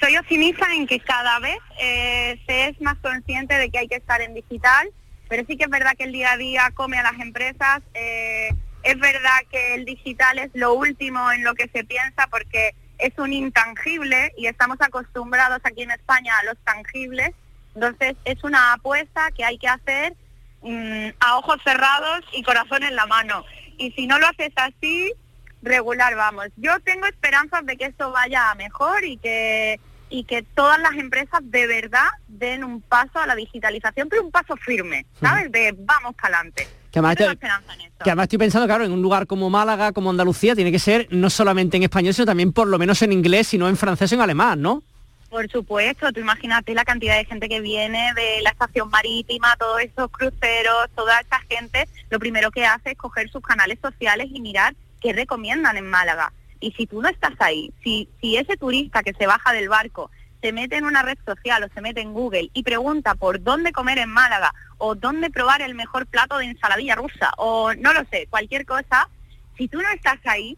Soy 0.01 0.15
optimista 0.17 0.65
en 0.75 0.85
que 0.85 0.99
cada 0.99 1.39
vez 1.39 1.57
eh, 1.81 2.39
se 2.45 2.67
es 2.67 2.81
más 2.81 2.97
consciente 2.97 3.55
de 3.55 3.69
que 3.69 3.79
hay 3.79 3.87
que 3.87 3.95
estar 3.95 4.21
en 4.21 4.33
digital 4.33 4.89
pero 5.27 5.43
sí 5.47 5.57
que 5.57 5.65
es 5.65 5.69
verdad 5.69 5.93
que 5.97 6.05
el 6.05 6.11
día 6.11 6.33
a 6.33 6.37
día 6.37 6.71
come 6.73 6.97
a 6.97 7.03
las 7.03 7.19
empresas. 7.19 7.81
Eh, 7.93 8.49
es 8.83 8.99
verdad 8.99 9.39
que 9.51 9.75
el 9.75 9.85
digital 9.85 10.39
es 10.39 10.49
lo 10.53 10.73
último 10.73 11.31
en 11.31 11.43
lo 11.43 11.55
que 11.55 11.67
se 11.73 11.83
piensa 11.83 12.27
porque 12.27 12.73
es 12.99 13.11
un 13.17 13.33
intangible 13.33 14.33
y 14.37 14.47
estamos 14.47 14.77
acostumbrados 14.79 15.59
aquí 15.63 15.83
en 15.83 15.91
España 15.91 16.33
a 16.39 16.45
los 16.45 16.57
tangibles. 16.63 17.31
Entonces 17.75 18.15
es 18.25 18.43
una 18.43 18.73
apuesta 18.73 19.29
que 19.31 19.43
hay 19.43 19.57
que 19.57 19.67
hacer 19.67 20.15
mm, 20.61 21.09
a 21.19 21.37
ojos 21.37 21.57
cerrados 21.63 22.21
y 22.33 22.43
corazón 22.43 22.83
en 22.83 22.95
la 22.95 23.05
mano. 23.05 23.45
Y 23.77 23.91
si 23.91 24.07
no 24.07 24.17
lo 24.19 24.27
haces 24.27 24.51
así, 24.55 25.13
regular 25.61 26.15
vamos. 26.15 26.47
Yo 26.55 26.79
tengo 26.79 27.05
esperanzas 27.07 27.65
de 27.65 27.77
que 27.77 27.85
esto 27.85 28.11
vaya 28.11 28.53
mejor 28.55 29.03
y 29.03 29.17
que 29.17 29.79
y 30.09 30.23
que 30.23 30.43
todas 30.43 30.79
las 30.79 30.93
empresas 30.93 31.41
de 31.43 31.67
verdad 31.67 32.07
den 32.27 32.63
un 32.63 32.81
paso 32.81 33.19
a 33.19 33.27
la 33.27 33.35
digitalización, 33.35 34.09
pero 34.09 34.23
un 34.23 34.31
paso 34.31 34.55
firme, 34.57 35.05
¿sabes? 35.19 35.51
De 35.51 35.75
vamos 35.77 36.15
para 36.15 36.37
adelante. 36.37 36.67
Que 36.91 36.99
además, 36.99 37.17
que 37.17 38.09
además 38.09 38.23
estoy 38.23 38.39
pensando, 38.39 38.65
claro, 38.65 38.85
en 38.85 38.91
un 38.91 39.01
lugar 39.01 39.27
como 39.27 39.49
Málaga, 39.49 39.91
como 39.91 40.09
Andalucía, 40.09 40.55
tiene 40.55 40.71
que 40.71 40.79
ser 40.79 41.07
no 41.11 41.29
solamente 41.29 41.77
en 41.77 41.83
español, 41.83 42.13
sino 42.13 42.25
también 42.25 42.53
por 42.53 42.67
lo 42.67 42.79
menos 42.79 43.01
en 43.01 43.11
inglés, 43.11 43.47
sino 43.47 43.67
en 43.67 43.75
francés 43.75 44.11
o 44.11 44.15
en 44.15 44.21
alemán, 44.21 44.61
¿no? 44.61 44.83
Por 45.29 45.49
supuesto, 45.51 46.11
tú 46.13 46.21
imagínate 46.21 46.73
la 46.73 46.85
cantidad 46.85 47.17
de 47.17 47.25
gente 47.25 47.49
que 47.49 47.59
viene 47.59 48.13
de 48.15 48.41
la 48.41 48.51
estación 48.51 48.89
marítima, 48.89 49.57
todos 49.57 49.81
esos 49.81 50.09
cruceros, 50.09 50.89
toda 50.95 51.19
esa 51.19 51.39
gente, 51.49 51.87
lo 52.09 52.17
primero 52.17 52.49
que 52.49 52.65
hace 52.65 52.91
es 52.91 52.97
coger 52.97 53.29
sus 53.29 53.43
canales 53.43 53.77
sociales 53.81 54.27
y 54.33 54.39
mirar 54.39 54.73
qué 55.01 55.11
recomiendan 55.11 55.75
en 55.75 55.89
Málaga. 55.89 56.31
Y 56.59 56.71
si 56.71 56.87
tú 56.87 57.01
no 57.01 57.09
estás 57.09 57.33
ahí, 57.39 57.71
si, 57.83 58.09
si 58.21 58.37
ese 58.37 58.57
turista 58.57 59.03
que 59.03 59.13
se 59.13 59.27
baja 59.27 59.53
del 59.53 59.69
barco 59.69 60.09
se 60.41 60.51
mete 60.51 60.77
en 60.77 60.85
una 60.85 61.01
red 61.01 61.17
social 61.25 61.63
o 61.63 61.73
se 61.73 61.81
mete 61.81 62.01
en 62.01 62.13
Google 62.13 62.49
y 62.53 62.63
pregunta 62.63 63.15
por 63.15 63.41
dónde 63.41 63.71
comer 63.71 63.97
en 63.97 64.09
Málaga 64.09 64.53
o 64.77 64.95
dónde 64.95 65.29
probar 65.29 65.61
el 65.61 65.75
mejor 65.75 66.05
plato 66.05 66.37
de 66.37 66.45
ensaladilla 66.45 66.95
rusa 66.95 67.31
o 67.37 67.73
no 67.73 67.93
lo 67.93 68.05
sé, 68.11 68.27
cualquier 68.29 68.65
cosa, 68.65 69.09
si 69.57 69.67
tú 69.67 69.81
no 69.81 69.89
estás 69.89 70.19
ahí, 70.25 70.57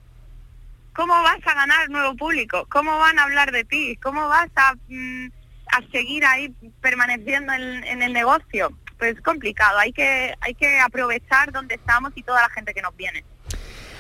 ¿cómo 0.94 1.14
vas 1.14 1.40
a 1.46 1.54
ganar 1.54 1.90
nuevo 1.90 2.16
público? 2.16 2.66
¿Cómo 2.70 2.98
van 2.98 3.18
a 3.20 3.24
hablar 3.24 3.52
de 3.52 3.64
ti? 3.64 3.96
¿Cómo 4.02 4.28
vas 4.28 4.50
a, 4.56 4.76
mm, 4.90 5.28
a 5.68 5.92
seguir 5.92 6.26
ahí 6.26 6.54
permaneciendo 6.82 7.54
en, 7.54 7.84
en, 7.86 8.02
el 8.02 8.12
negocio? 8.12 8.72
Pues 8.98 9.16
es 9.16 9.22
complicado, 9.22 9.80
hay 9.80 9.94
que, 9.94 10.36
hay 10.42 10.54
que 10.56 10.80
aprovechar 10.82 11.54
donde 11.54 11.76
estamos 11.76 12.12
y 12.16 12.24
toda 12.24 12.42
la 12.42 12.50
gente 12.50 12.74
que 12.74 12.82
nos 12.82 12.96
viene 12.98 13.24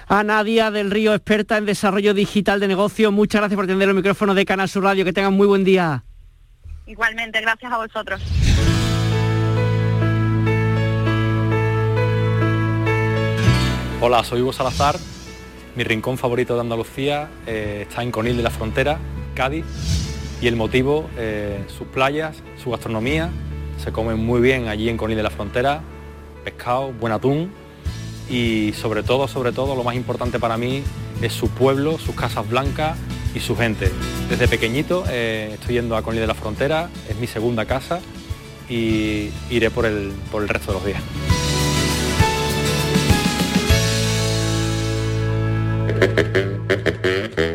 a 0.09 0.23
Nadia 0.23 0.71
del 0.71 0.89
Río, 0.89 1.13
experta 1.13 1.57
en 1.57 1.65
desarrollo 1.65 2.15
digital 2.15 2.59
de 2.59 2.67
negocio. 2.67 3.11
Muchas 3.11 3.41
gracias 3.41 3.55
por 3.55 3.65
atender 3.65 3.87
el 3.87 3.93
micrófono 3.93 4.33
de 4.33 4.43
Canal 4.43 4.67
Sur 4.67 4.83
Radio. 4.83 5.05
Que 5.05 5.13
tengan 5.13 5.33
muy 5.33 5.45
buen 5.45 5.63
día. 5.63 6.03
Igualmente, 6.87 7.39
gracias 7.39 7.71
a 7.71 7.77
vosotros. 7.77 8.19
Hola, 14.01 14.23
soy 14.23 14.41
Hugo 14.41 14.51
Salazar. 14.51 14.95
Mi 15.75 15.83
rincón 15.83 16.17
favorito 16.17 16.55
de 16.55 16.61
Andalucía 16.61 17.29
eh, 17.45 17.85
está 17.87 18.01
en 18.01 18.11
Conil 18.11 18.35
de 18.35 18.43
la 18.43 18.49
Frontera, 18.49 18.97
Cádiz. 19.35 19.65
Y 20.41 20.47
el 20.47 20.55
motivo, 20.55 21.07
eh, 21.17 21.63
sus 21.67 21.87
playas, 21.87 22.41
su 22.61 22.71
gastronomía. 22.71 23.29
Se 23.77 23.91
come 23.91 24.15
muy 24.15 24.41
bien 24.41 24.69
allí 24.69 24.89
en 24.89 24.97
Conil 24.97 25.17
de 25.17 25.23
la 25.23 25.29
Frontera. 25.29 25.81
Pescado, 26.43 26.93
buen 26.93 27.13
atún 27.13 27.51
y 28.29 28.73
sobre 28.73 29.03
todo, 29.03 29.27
sobre 29.27 29.51
todo, 29.51 29.75
lo 29.75 29.83
más 29.83 29.95
importante 29.95 30.39
para 30.39 30.57
mí 30.57 30.83
es 31.21 31.33
su 31.33 31.49
pueblo, 31.49 31.97
sus 31.97 32.15
casas 32.15 32.47
blancas 32.47 32.97
y 33.33 33.39
su 33.39 33.55
gente. 33.55 33.91
Desde 34.29 34.47
pequeñito 34.47 35.03
eh, 35.09 35.51
estoy 35.53 35.75
yendo 35.75 35.95
a 35.95 36.01
Conil 36.01 36.21
de 36.21 36.27
la 36.27 36.35
Frontera, 36.35 36.89
es 37.09 37.15
mi 37.17 37.27
segunda 37.27 37.65
casa 37.65 37.99
y 38.69 39.31
iré 39.49 39.71
por 39.71 39.85
el, 39.85 40.13
por 40.31 40.43
el 40.43 40.49
resto 40.49 40.71
de 40.71 40.77
los 40.77 40.85
días. 40.85 41.01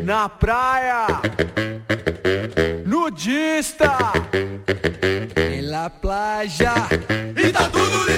Na 0.03 0.29
praia, 0.39 1.07
nudista, 2.85 4.13
en 5.35 5.71
la 5.71 5.89
playa, 5.89 6.89
y 7.37 7.47
está 7.47 7.71
todo 7.71 8.14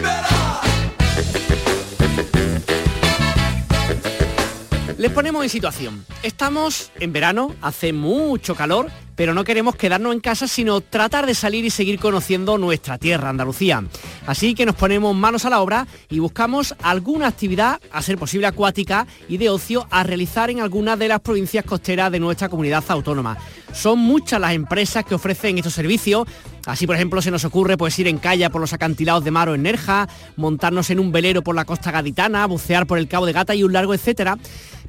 liberado. 5.07 5.15
ponemos 5.15 5.43
en 5.43 5.51
situación. 5.51 6.07
Estamos 6.23 6.93
en 7.01 7.13
verano, 7.13 7.55
hace 7.63 7.93
mucho 7.93 8.55
calor, 8.55 8.91
pero 9.17 9.35
no 9.35 9.45
queremos 9.45 9.75
quedarnos 9.75 10.13
en 10.13 10.21
casa, 10.21 10.47
sino 10.47 10.81
tratar 10.83 11.27
de 11.27 11.35
salir 11.35 11.65
y 11.65 11.71
seguir 11.71 11.99
conociendo 11.99 12.59
nuestra 12.59 12.99
tierra, 12.99 13.31
Andalucía. 13.31 13.83
Así 14.27 14.55
que 14.55 14.67
nos 14.67 14.77
ponemos 14.77 15.17
manos 15.17 15.45
a 15.45 15.51
la 15.51 15.61
obra 15.61 15.87
y 16.11 16.19
buscamos 16.19 16.75
alguna 16.83 17.27
actividad, 17.27 17.81
a 17.91 18.03
ser 18.03 18.19
posible 18.19 18.47
acuática 18.47 19.07
y 19.29 19.39
de 19.39 19.49
ocio, 19.49 19.87
a 19.91 20.03
realizar 20.05 20.51
en 20.51 20.61
algunas 20.61 20.99
de 20.99 21.09
las 21.09 21.21
provincias 21.21 21.65
costeras 21.65 22.13
de 22.13 22.21
nuestra 22.21 22.49
comunidad 22.49 22.85
autónoma. 22.89 23.39
Son 23.73 23.99
muchas 23.99 24.41
las 24.41 24.53
empresas 24.53 25.05
que 25.05 25.15
ofrecen 25.15 25.59
estos 25.59 25.75
servicios. 25.75 26.29
Así, 26.67 26.87
por 26.87 26.97
ejemplo, 26.97 27.23
se 27.23 27.31
nos 27.31 27.45
ocurre 27.45 27.77
pues, 27.77 27.99
ir 27.99 28.09
en 28.09 28.19
calle 28.19 28.49
por 28.51 28.61
los 28.61 28.73
acantilados 28.73 29.25
de 29.25 29.31
Maro 29.31 29.55
en 29.55 29.63
Nerja, 29.63 30.09
montarnos 30.37 30.91
en 30.91 30.99
un 30.99 31.13
velero 31.13 31.43
por 31.43 31.55
la 31.55 31.65
costa 31.65 31.91
gaditana, 31.91 32.47
bucear 32.47 32.87
por 32.87 32.99
el 32.99 33.09
Cabo 33.09 33.27
de 33.27 33.33
Gata 33.33 33.55
y 33.55 33.63
un 33.63 33.73
largo 33.73 33.95
etcétera. 33.95 34.37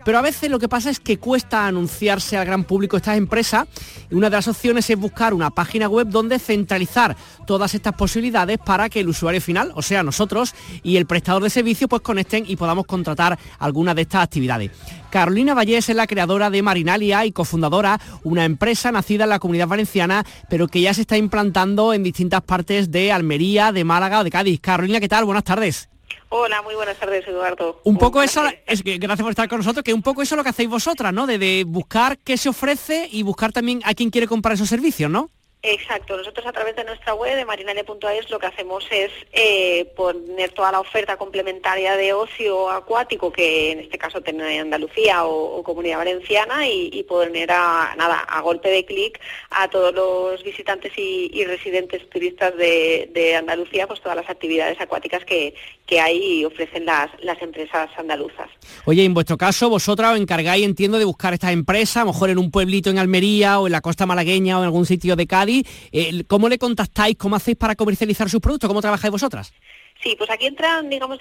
Pero 0.08 0.20
a 0.20 0.22
veces 0.22 0.50
lo 0.50 0.58
que 0.58 0.70
pasa 0.70 0.90
es 0.90 1.02
que 1.02 1.18
cuesta 1.18 1.68
anunciarse 1.68 2.38
al 2.38 2.46
gran 2.46 2.64
público 2.64 2.96
estas 2.96 3.18
empresas 3.18 3.68
y 4.10 4.16
una 4.16 4.30
de 4.30 4.38
las 4.38 4.48
opciones 4.48 4.90
es 4.90 4.98
buscar 4.98 5.34
una 5.34 5.50
página 5.50 5.90
web 5.90 6.08
donde 6.08 6.40
centralizar 6.40 7.18
todas 7.46 7.76
estas 7.76 7.92
posibilidades 7.92 8.58
para 8.58 8.88
que 8.88 9.02
el 9.02 9.10
usuario 9.10 9.42
final, 9.42 9.74
o 9.76 9.82
sea 9.82 10.04
nosotros 10.04 10.56
y 10.82 10.96
el 10.96 11.08
prestador 11.08 11.44
de 11.44 11.50
servicio 11.50 11.90
pues 11.90 12.04
conecten 12.04 12.46
y 12.48 12.56
podamos 12.56 12.86
contratar 12.86 13.38
alguna 13.60 13.94
de 13.94 14.04
estas 14.04 14.24
actividades. 14.24 14.72
Carolina 15.10 15.54
Vallés 15.54 15.90
es 15.90 15.96
la 15.98 16.08
creadora 16.08 16.50
de 16.50 16.62
Marinalia 16.62 17.26
y 17.26 17.34
cofundadora, 17.34 18.00
una 18.24 18.46
empresa 18.46 18.94
nacida 18.94 19.26
en 19.26 19.32
la 19.32 19.40
comunidad 19.40 19.68
valenciana, 19.68 20.26
pero 20.50 20.70
que 20.70 20.80
ya 20.80 20.94
se 20.94 21.02
está 21.02 21.18
implantando 21.18 21.94
en 21.94 22.04
distintas 22.04 22.44
partes 22.44 22.92
de 22.92 23.12
Almería, 23.12 23.74
de 23.74 23.84
Málaga 23.84 24.22
o 24.22 24.24
de 24.24 24.32
Cádiz. 24.32 24.62
Carolina, 24.62 25.02
¿qué 25.02 25.10
tal? 25.10 25.26
Buenas 25.26 25.44
tardes. 25.44 25.90
Hola, 26.30 26.62
muy 26.62 26.76
buenas 26.76 26.98
tardes, 26.98 27.26
Eduardo. 27.28 27.80
Un 27.84 27.98
poco 27.98 28.22
eso, 28.22 28.44
es 28.66 28.84
que 28.84 28.98
gracias 28.98 29.24
por 29.24 29.32
estar 29.32 29.48
con 29.48 29.60
nosotros, 29.60 29.84
que 29.84 29.94
un 29.94 30.02
poco 30.02 30.22
eso 30.22 30.36
es 30.36 30.38
lo 30.38 30.44
que 30.44 30.50
hacéis 30.50 30.70
vosotras, 30.70 31.14
¿no? 31.14 31.26
De, 31.26 31.38
de 31.38 31.64
buscar 31.66 32.18
qué 32.18 32.38
se 32.38 32.50
ofrece 32.50 33.08
y 33.12 33.24
buscar 33.24 33.54
también 33.54 33.82
a 33.86 33.94
quien 33.94 34.10
quiere 34.10 34.28
comprar 34.28 34.56
esos 34.56 34.68
servicios, 34.68 35.10
¿no? 35.10 35.30
Exacto, 35.64 36.16
nosotros 36.16 36.46
a 36.46 36.52
través 36.52 36.76
de 36.76 36.84
nuestra 36.84 37.16
web 37.16 37.36
de 37.36 37.44
marinale.es 37.44 38.30
lo 38.30 38.38
que 38.38 38.46
hacemos 38.46 38.86
es 38.92 39.12
eh, 39.34 39.92
poner 39.96 40.52
toda 40.52 40.72
la 40.72 40.80
oferta 40.80 41.18
complementaria 41.18 41.98
de 41.98 42.14
ocio 42.14 42.70
acuático 42.70 43.32
que 43.32 43.72
en 43.72 43.80
este 43.80 43.98
caso 43.98 44.22
tiene 44.22 44.60
Andalucía 44.60 45.26
o, 45.26 45.64
Comunidad 45.64 45.98
Valenciana 45.98 46.68
y, 46.68 47.04
poner 47.04 47.52
a, 47.52 47.94
nada, 47.98 48.20
a 48.20 48.40
golpe 48.42 48.70
de 48.70 48.86
clic 48.86 49.20
a 49.50 49.68
todos 49.68 49.94
los 49.94 50.44
visitantes 50.44 50.94
y, 50.96 51.44
residentes 51.46 52.08
turistas 52.10 52.56
de, 52.56 53.36
Andalucía 53.38 53.88
pues 53.88 54.00
todas 54.02 54.16
las 54.16 54.30
actividades 54.30 54.80
acuáticas 54.80 55.26
que, 55.26 55.56
que 55.86 56.00
hay 56.00 56.40
y 56.40 56.46
ofrecen 56.46 56.86
las, 56.86 57.10
las 57.22 57.42
empresas 57.42 57.90
andaluzas. 57.98 58.50
Oye, 58.86 59.04
en 59.04 59.14
vuestro 59.14 59.38
caso 59.38 59.70
vosotras 59.70 60.14
os 60.14 60.20
encargáis, 60.20 60.64
entiendo, 60.64 61.00
de 61.00 61.06
buscar 61.06 61.34
estas 61.34 61.52
empresas, 61.52 61.98
a 61.98 62.06
lo 62.06 62.14
mejor 62.14 62.30
en 62.30 62.38
un 62.38 62.52
pueblito 62.52 62.90
en 62.90 63.00
Almería 63.00 63.60
o 63.60 63.68
en 63.68 63.74
la 63.74 63.82
costa 63.82 64.06
malagueña 64.06 64.58
o 64.58 64.62
en 64.62 64.66
algún 64.66 64.86
sitio 64.86 65.16
de 65.16 65.28
Cádiz 65.28 65.47
eh, 65.48 66.24
¿Cómo 66.28 66.50
le 66.50 66.58
contactáis? 66.58 67.16
¿Cómo 67.18 67.36
hacéis 67.36 67.58
para 67.58 67.76
comercializar 67.76 68.30
sus 68.30 68.42
productos? 68.42 68.68
¿Cómo 68.68 68.82
trabajáis 68.82 69.12
vosotras? 69.12 69.54
Sí, 70.04 70.16
pues 70.16 70.30
aquí 70.30 70.46
entran, 70.46 70.90
digamos, 70.90 71.18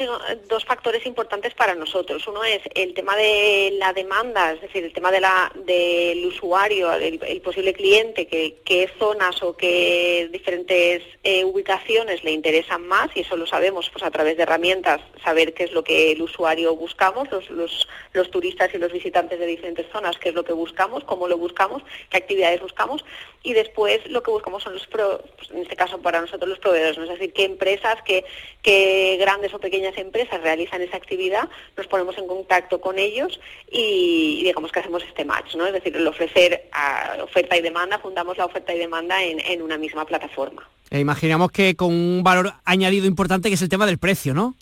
dos 0.49 0.65
factores 0.65 1.07
importantes 1.07 1.55
para 1.55 1.75
nosotros. 1.75 2.27
Uno 2.29 2.45
es 2.45 2.61
el 2.75 2.93
tema 2.93 3.17
de 3.17 3.75
la 3.79 3.93
demanda, 3.95 4.53
es 4.53 4.61
decir, 4.61 4.85
el 4.85 4.93
tema 4.93 5.11
de 5.11 5.21
la, 5.21 5.51
del 5.65 6.25
usuario, 6.27 6.93
el, 6.93 7.41
posible 7.41 7.73
cliente, 7.73 8.27
qué 8.27 8.91
zonas 8.99 9.43
o 9.43 9.57
qué 9.57 10.29
diferentes 10.31 11.03
eh, 11.23 11.45
ubicaciones 11.45 12.23
le 12.23 12.33
interesan 12.33 12.87
más, 12.87 13.09
y 13.15 13.21
eso 13.21 13.37
lo 13.37 13.47
sabemos 13.47 13.89
pues 13.91 14.05
a 14.05 14.11
través 14.11 14.37
de 14.37 14.43
herramientas, 14.43 15.01
saber 15.25 15.55
qué 15.55 15.65
es 15.65 15.73
lo 15.73 15.83
que 15.83 16.13
el 16.13 16.23
usuario 16.23 16.77
buscamos, 16.77 17.31
los, 17.31 17.51
los, 17.51 17.89
los 18.13 18.31
turistas 18.31 18.73
y 18.75 18.79
los 18.79 18.93
visitantes 18.93 19.39
de 19.39 19.47
diferentes 19.47 19.87
zonas, 19.91 20.19
qué 20.19 20.29
es 20.29 20.35
lo 20.35 20.45
que 20.45 20.53
buscamos, 20.53 21.03
cómo 21.05 21.29
lo 21.29 21.39
buscamos, 21.39 21.83
qué 22.11 22.19
actividades 22.19 22.61
buscamos, 22.61 23.05
y 23.43 23.55
después 23.55 24.07
lo 24.11 24.23
que 24.23 24.31
buscamos 24.31 24.63
son 24.63 24.75
los, 24.75 24.87
pro, 24.87 25.23
pues 25.37 25.51
en 25.51 25.63
este 25.63 25.77
caso 25.77 25.99
para 25.99 26.21
nosotros 26.21 26.49
los 26.49 26.59
proveedores, 26.59 26.99
¿no? 26.99 27.05
es 27.05 27.11
decir, 27.11 27.33
qué 27.33 27.45
empresas, 27.45 27.97
qué 28.05 28.25
que 28.67 29.17
grandes 29.21 29.55
o 29.55 29.61
pequeñas 29.61 29.97
empresas 29.97 30.43
realizan 30.43 30.83
esa 30.83 30.97
actividad, 30.97 31.49
nos 31.77 31.87
ponemos 31.87 32.19
en 32.19 32.27
contacto 32.27 32.81
con 32.81 32.99
ellos 32.99 33.39
y, 33.71 34.43
digamos 34.43 34.73
que 34.73 34.81
hacemos 34.81 35.05
este 35.05 35.25
match, 35.25 35.55
¿no? 35.55 35.69
Es 35.69 35.73
decir, 35.73 35.95
el 35.95 36.05
ofrecer 36.05 36.69
a 36.73 37.19
oferta 37.23 37.57
y 37.57 37.63
demanda, 37.63 38.01
juntamos 38.03 38.37
la 38.37 38.45
oferta 38.45 38.75
y 38.75 38.79
demanda 38.81 39.23
en, 39.23 39.63
una 39.63 39.79
misma 39.79 40.05
plataforma. 40.05 40.69
E 40.91 40.99
imaginamos 40.99 41.53
que 41.53 41.77
con 41.77 41.93
un 41.93 42.25
valor 42.25 42.55
añadido 42.65 43.07
importante 43.07 43.51
que 43.51 43.55
es 43.55 43.63
el 43.63 43.69
tema 43.69 43.87
del 43.87 43.99
precio, 43.99 44.35
¿no? 44.35 44.57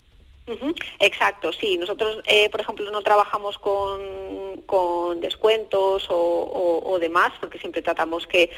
Exacto, 0.99 1.51
sí. 1.53 1.77
Nosotros, 1.77 2.21
eh, 2.25 2.49
por 2.49 2.61
ejemplo, 2.61 2.89
no 2.91 3.01
trabajamos 3.01 3.57
con, 3.57 4.25
descuentos 5.19 6.07
o, 6.09 6.97
demás, 6.99 7.31
porque 7.39 7.57
siempre 7.57 7.81
tratamos 7.81 8.27
que, 8.27 8.51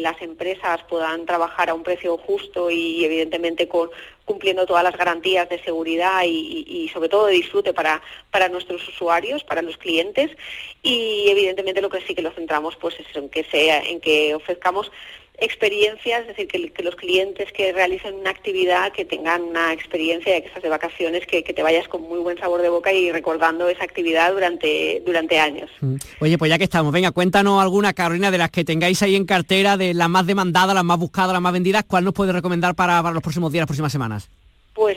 las 0.00 0.20
empresas 0.22 0.82
puedan 0.88 1.26
trabajar 1.26 1.68
a 1.70 1.74
un 1.74 1.82
precio 1.82 2.16
justo 2.16 2.70
y, 2.70 3.04
evidentemente, 3.04 3.68
con, 3.68 3.90
cumpliendo 4.24 4.64
todas 4.64 4.84
las 4.84 4.96
garantías 4.96 5.48
de 5.48 5.62
seguridad 5.62 6.22
y, 6.24 6.90
sobre 6.92 7.08
todo 7.08 7.26
de 7.26 7.34
disfrute 7.34 7.74
para, 7.74 8.00
para 8.30 8.48
nuestros 8.48 8.86
usuarios, 8.88 9.44
para 9.44 9.62
los 9.62 9.76
clientes. 9.76 10.30
Y, 10.82 11.28
evidentemente, 11.28 11.82
lo 11.82 11.90
que 11.90 12.00
sí 12.00 12.14
que 12.14 12.22
lo 12.22 12.30
centramos 12.30 12.76
pues, 12.76 12.98
es 13.00 13.16
en 13.16 13.28
que, 13.28 13.44
sea, 13.44 13.82
en 13.82 14.00
que 14.00 14.34
ofrezcamos 14.34 14.90
experiencias, 15.38 16.22
es 16.22 16.28
decir, 16.28 16.48
que, 16.48 16.82
los 16.82 16.96
clientes 16.96 17.52
que 17.52 17.72
realicen 17.72 18.14
una 18.14 18.30
actividad, 18.30 18.92
que 18.92 19.04
tengan 19.04 19.42
una 19.42 19.72
experiencia, 19.72 20.40
que 20.40 20.46
estás 20.46 20.62
de 20.62 20.68
vacaciones, 20.68 21.26
que, 21.26 21.42
te 21.42 21.62
vayas 21.62 21.88
con 21.88 22.02
muy 22.02 22.18
buen 22.20 22.38
sabor 22.38 22.62
de 22.62 22.68
boca 22.68 22.92
y 22.92 23.10
recordando 23.12 23.68
esa 23.68 23.84
actividad 23.84 24.32
durante, 24.32 25.02
durante 25.04 25.38
años. 25.38 25.70
Mm. 25.80 25.96
Oye, 26.20 26.38
pues 26.38 26.50
ya 26.50 26.58
que 26.58 26.64
estamos, 26.64 26.92
venga, 26.92 27.10
cuéntanos 27.10 27.62
alguna, 27.62 27.92
Carolina, 27.92 28.30
de 28.30 28.38
las 28.38 28.50
que 28.50 28.64
tengáis 28.64 29.02
ahí 29.02 29.16
en 29.16 29.26
cartera, 29.26 29.76
de 29.76 29.94
las 29.94 30.08
más 30.08 30.26
demandadas, 30.26 30.74
las 30.74 30.84
más 30.84 30.98
buscadas, 30.98 31.32
las 31.32 31.42
más 31.42 31.52
vendidas, 31.52 31.84
¿cuál 31.86 32.04
nos 32.04 32.14
puede 32.14 32.32
recomendar 32.32 32.74
para, 32.74 33.02
para 33.02 33.14
los 33.14 33.22
próximos 33.22 33.52
días, 33.52 33.62
las 33.62 33.68
próximas 33.68 33.92
semanas? 33.92 34.28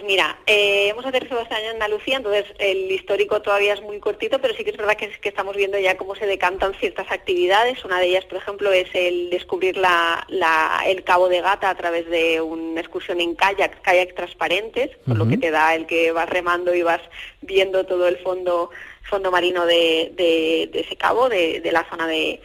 Mira, 0.10 0.40
eh, 0.48 0.88
hemos 0.90 1.06
aterrizado 1.06 1.42
este 1.42 1.54
año 1.54 1.66
en 1.66 1.74
Andalucía, 1.74 2.18
entonces 2.18 2.46
el 2.58 2.92
histórico 2.92 3.44
todavía 3.44 3.76
es 3.76 3.82
muy 3.84 4.00
cortito, 4.00 4.42
pero 4.42 4.56
sí 4.56 4.64
que 4.64 4.72
es 4.72 4.78
verdad 4.78 4.98
que, 4.98 5.12
que 5.12 5.30
estamos 5.30 5.56
viendo 5.56 5.78
ya 5.78 5.98
cómo 5.98 6.16
se 6.16 6.26
decantan 6.26 6.74
ciertas 6.80 7.12
actividades. 7.12 7.86
Una 7.86 8.00
de 8.00 8.08
ellas, 8.08 8.26
por 8.26 8.40
ejemplo, 8.40 8.72
es 8.72 8.88
el 8.96 9.30
descubrir 9.30 9.78
el 9.78 11.04
Cabo 11.04 11.30
de 11.30 11.42
Gata 11.42 11.70
a 11.70 11.76
través 11.76 12.10
de 12.10 12.42
una 12.42 12.82
excursión 12.82 13.22
en 13.22 13.36
kayak, 13.36 13.84
kayak 13.84 14.16
transparentes, 14.16 14.98
con 15.06 15.20
lo 15.20 15.28
que 15.28 15.38
te 15.38 15.52
da 15.52 15.76
el 15.76 15.86
que 15.86 16.12
vas 16.12 16.28
remando 16.28 16.74
y 16.74 16.82
vas 16.82 17.02
viendo 17.42 17.86
todo 17.86 18.08
el 18.08 18.18
fondo, 18.18 18.72
fondo 19.04 19.30
marino 19.30 19.68
de, 19.68 20.72
ese 20.74 20.96
cabo, 20.96 21.30
de, 21.30 21.62
la 21.72 21.88
zona 21.88 22.08
de 22.08 22.42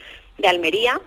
Almería. 0.47 1.00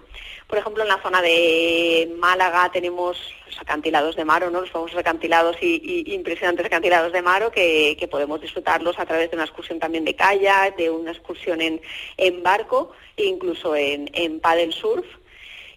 Por 0.48 0.58
ejemplo, 0.58 0.84
en 0.84 0.90
la 0.90 1.02
zona 1.02 1.22
de 1.22 2.10
Málaga 2.18 2.72
tenemos 2.72 3.18
los 3.46 3.60
acantilados 3.60 4.16
de 4.16 4.24
Maro, 4.24 4.50
¿no? 4.50 4.62
los 4.62 4.72
famosos 4.72 4.98
acantilados 4.98 5.58
y, 5.62 6.14
impresionantes 6.14 6.66
acantilados 6.66 7.12
de 7.12 7.22
Maro 7.22 7.52
que, 7.52 8.08
podemos 8.10 8.40
disfrutarlos 8.40 8.98
a 8.98 9.06
través 9.06 9.30
de 9.30 9.36
una 9.36 9.44
excursión 9.44 9.80
también 9.80 10.06
de 10.06 10.16
kayak, 10.16 10.78
de 10.78 10.90
una 10.90 11.12
excursión 11.12 11.60
en, 11.60 11.82
en 12.16 12.44
barco 12.44 12.94
e 13.18 13.26
incluso 13.26 13.76
en, 13.76 14.10
en 14.14 14.40
paddle 14.40 14.72
surf. 14.72 15.06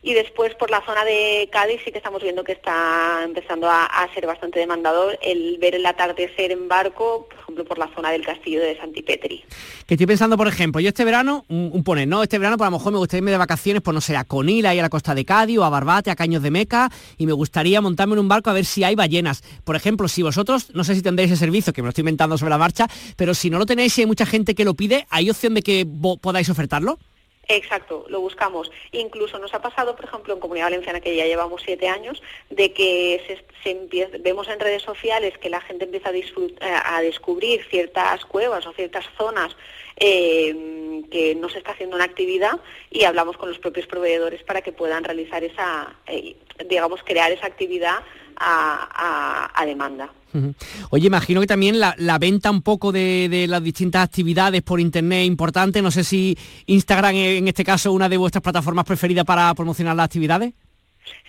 Y 0.02 0.14
después 0.14 0.54
por 0.54 0.70
la 0.70 0.80
zona 0.84 1.04
de 1.04 1.48
Cádiz 1.52 1.80
sí 1.84 1.92
que 1.92 1.98
estamos 1.98 2.22
viendo 2.22 2.42
que 2.42 2.52
está 2.52 3.22
empezando 3.22 3.68
a, 3.68 3.88
ser 4.14 4.26
bastante 4.26 4.58
demandador 4.58 5.18
el 5.22 5.58
ver 5.58 5.74
el 5.74 5.84
atardecer 5.84 6.52
en 6.52 6.68
barco, 6.68 7.28
por 7.28 7.38
ejemplo, 7.38 7.64
por 7.64 7.78
la 7.78 7.88
zona 7.94 8.10
del 8.10 8.24
castillo 8.24 8.60
de 8.60 8.76
Santipetri. 8.78 9.44
Que 9.86 9.94
estoy 9.94 10.06
pensando, 10.06 10.36
por 10.36 10.48
ejemplo, 10.48 10.80
yo 10.80 10.88
este 10.88 11.04
verano, 11.04 11.44
un, 11.48 11.84
poner, 11.84 12.08
¿no? 12.08 12.22
Este 12.22 12.38
verano, 12.38 12.56
pues 12.56 12.66
a 12.66 12.70
lo 12.70 12.78
mejor 12.78 12.92
me 12.92 12.98
gustaría 12.98 13.18
irme 13.18 13.30
de 13.30 13.36
vacaciones, 13.36 13.82
pues 13.82 13.94
no 13.94 14.00
sé, 14.00 14.16
a 14.16 14.24
Conila 14.24 14.74
y 14.74 14.78
a 14.78 14.82
la 14.82 14.88
costa 14.88 15.14
de 15.14 15.24
Cádiz 15.24 15.58
o 15.58 15.64
a 15.64 15.68
Barbate, 15.68 16.10
a 16.10 16.16
Caños 16.16 16.42
de 16.42 16.50
Meca, 16.50 16.90
y 17.18 17.26
me 17.26 17.32
gustaría 17.32 17.80
montarme 17.80 18.14
en 18.14 18.20
un 18.20 18.28
barco 18.28 18.50
a 18.50 18.54
ver 18.54 18.64
si 18.64 18.82
hay 18.82 18.94
ballenas. 18.94 19.42
Por 19.64 19.76
ejemplo, 19.76 20.08
si 20.08 20.22
vosotros, 20.22 20.70
no 20.74 20.82
sé 20.82 20.94
si 20.94 21.02
tendréis 21.02 21.30
ese 21.30 21.40
servicio, 21.40 21.72
que 21.72 21.82
me 21.82 21.86
lo 21.86 21.90
estoy 21.90 22.02
inventando 22.02 22.38
sobre 22.38 22.50
la 22.50 22.58
marcha, 22.58 22.88
pero 23.16 23.34
si 23.34 23.50
no 23.50 23.58
lo 23.58 23.66
tenéis 23.66 23.96
y 23.98 24.02
hay 24.02 24.06
mucha 24.06 24.26
gente 24.26 24.54
que 24.54 24.64
lo 24.64 24.74
pide, 24.74 25.06
¿hay 25.10 25.28
opción 25.30 25.54
de 25.54 25.62
que 25.62 25.86
podáis 26.20 26.48
ofertarlo? 26.48 26.98
Exacto, 27.52 28.04
lo 28.08 28.20
buscamos. 28.20 28.70
Incluso 28.92 29.40
nos 29.40 29.52
ha 29.54 29.60
pasado, 29.60 29.96
por 29.96 30.04
ejemplo, 30.04 30.32
en 30.32 30.38
Comunidad 30.38 30.66
Valenciana, 30.66 31.00
que 31.00 31.16
ya 31.16 31.26
llevamos 31.26 31.62
siete 31.64 31.88
años, 31.88 32.22
de 32.48 32.72
que 32.72 33.42
se, 33.64 33.88
vemos 34.20 34.46
en 34.46 34.60
redes 34.60 34.82
sociales 34.82 35.36
que 35.36 35.50
la 35.50 35.60
gente 35.60 35.84
empieza 35.84 36.10
a, 36.10 36.96
a 36.96 37.02
descubrir 37.02 37.64
ciertas 37.68 38.24
cuevas 38.24 38.68
o 38.68 38.72
ciertas 38.72 39.04
zonas 39.18 39.56
eh, 40.00 41.04
que 41.10 41.34
no 41.34 41.48
se 41.48 41.58
está 41.58 41.72
haciendo 41.72 41.96
una 41.96 42.04
actividad 42.04 42.52
y 42.90 43.04
hablamos 43.04 43.36
con 43.36 43.48
los 43.48 43.58
propios 43.58 43.86
proveedores 43.86 44.42
para 44.42 44.62
que 44.62 44.72
puedan 44.72 45.04
realizar 45.04 45.44
esa, 45.44 45.94
eh, 46.06 46.36
digamos, 46.68 47.00
crear 47.04 47.30
esa 47.30 47.46
actividad 47.46 48.00
a 48.42 49.62
demanda. 49.66 50.10
Oye, 50.90 51.06
imagino 51.06 51.40
que 51.40 51.46
también 51.46 51.80
la, 51.80 52.18
venta 52.18 52.50
un 52.50 52.62
poco 52.62 52.92
de, 52.92 53.46
las 53.48 53.62
distintas 53.62 54.04
actividades 54.04 54.62
por 54.62 54.80
internet 54.80 55.22
es 55.22 55.26
importante. 55.26 55.82
No 55.82 55.90
sé 55.90 56.04
si 56.04 56.36
Instagram 56.66 57.14
en 57.16 57.48
este 57.48 57.64
caso 57.64 57.92
una 57.92 58.08
de 58.08 58.16
vuestras 58.16 58.42
plataformas 58.42 58.84
preferidas 58.84 59.24
para 59.24 59.52
promocionar 59.54 59.96
las 59.96 60.04
actividades. 60.04 60.54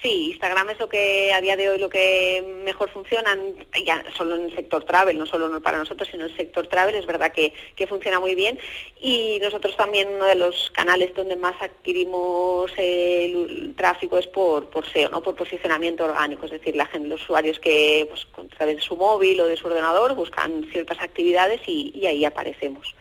Sí, 0.02 0.32
Instagram 0.32 0.72
es 0.72 0.80
lo 0.80 0.90
que 0.90 1.32
a 1.32 1.42
día 1.42 1.56
de 1.56 1.70
hoy 1.70 1.78
lo 1.78 1.90
que 1.90 2.44
mejor 2.64 2.90
funciona, 2.90 3.38
ya 3.86 4.04
solo 4.18 4.36
en 4.36 4.46
el 4.46 4.56
sector 4.56 4.84
travel, 4.84 5.18
no 5.18 5.28
solo 5.28 5.62
para 5.62 5.78
nosotros, 5.78 6.10
sino 6.10 6.26
en 6.26 6.32
el 6.32 6.38
sector 6.38 6.68
travel, 6.68 6.96
es 6.96 7.06
verdad 7.06 7.32
que, 7.32 7.54
que 7.76 7.86
funciona 7.86 8.20
muy 8.20 8.34
bien. 8.34 8.60
Y 9.00 9.40
nosotros 9.42 9.78
también 9.78 10.10
uno 10.10 10.26
de 10.26 10.36
los 10.36 10.72
canales 10.72 11.14
donde 11.14 11.36
más 11.36 11.56
adquirimos 11.62 12.72
el 12.78 13.76
tráfico 13.78 14.18
es 14.18 14.28
por, 14.28 14.70
por 14.70 14.88
SEO, 14.88 15.10
¿no? 15.10 15.22
por 15.22 15.36
posicionamiento 15.36 16.06
orgánico, 16.06 16.46
es 16.46 16.52
decir, 16.52 16.76
la 16.76 16.88
gente, 16.88 17.08
los 17.08 17.22
usuarios 17.22 17.60
que 17.60 18.08
pues, 18.10 18.28
a 18.38 18.56
través 18.56 18.78
de 18.78 18.82
su 18.82 18.96
móvil 18.96 19.40
o 19.42 19.46
de 19.46 19.58
su 19.58 19.68
ordenador 19.68 20.16
buscan 20.16 20.66
ciertas 20.72 21.00
actividades 21.00 21.62
y, 21.68 21.92
y 21.94 22.08
ahí 22.08 22.26
aparecemos. 22.26 22.96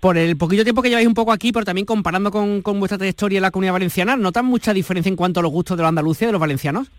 Por 0.00 0.18
el 0.18 0.36
poquito 0.36 0.64
tiempo 0.64 0.82
que 0.82 0.88
lleváis 0.88 1.06
un 1.06 1.14
poco 1.14 1.32
aquí, 1.32 1.52
pero 1.52 1.64
también 1.64 1.86
comparando 1.86 2.30
con, 2.30 2.62
vuestra 2.80 2.98
trayectoria 2.98 3.38
en 3.38 3.42
la 3.42 3.50
comunidad 3.50 3.74
valenciana, 3.74 4.16
¿notan 4.16 4.46
mucha 4.46 4.74
diferencia 4.74 5.08
en 5.08 5.16
cuanto 5.16 5.40
a 5.40 5.42
los 5.42 5.52
gustos 5.52 5.76
de 5.76 5.82
los 5.82 5.88
andaluces 5.88 6.26
de 6.28 6.32
los 6.32 6.40
valencianos? 6.40 6.90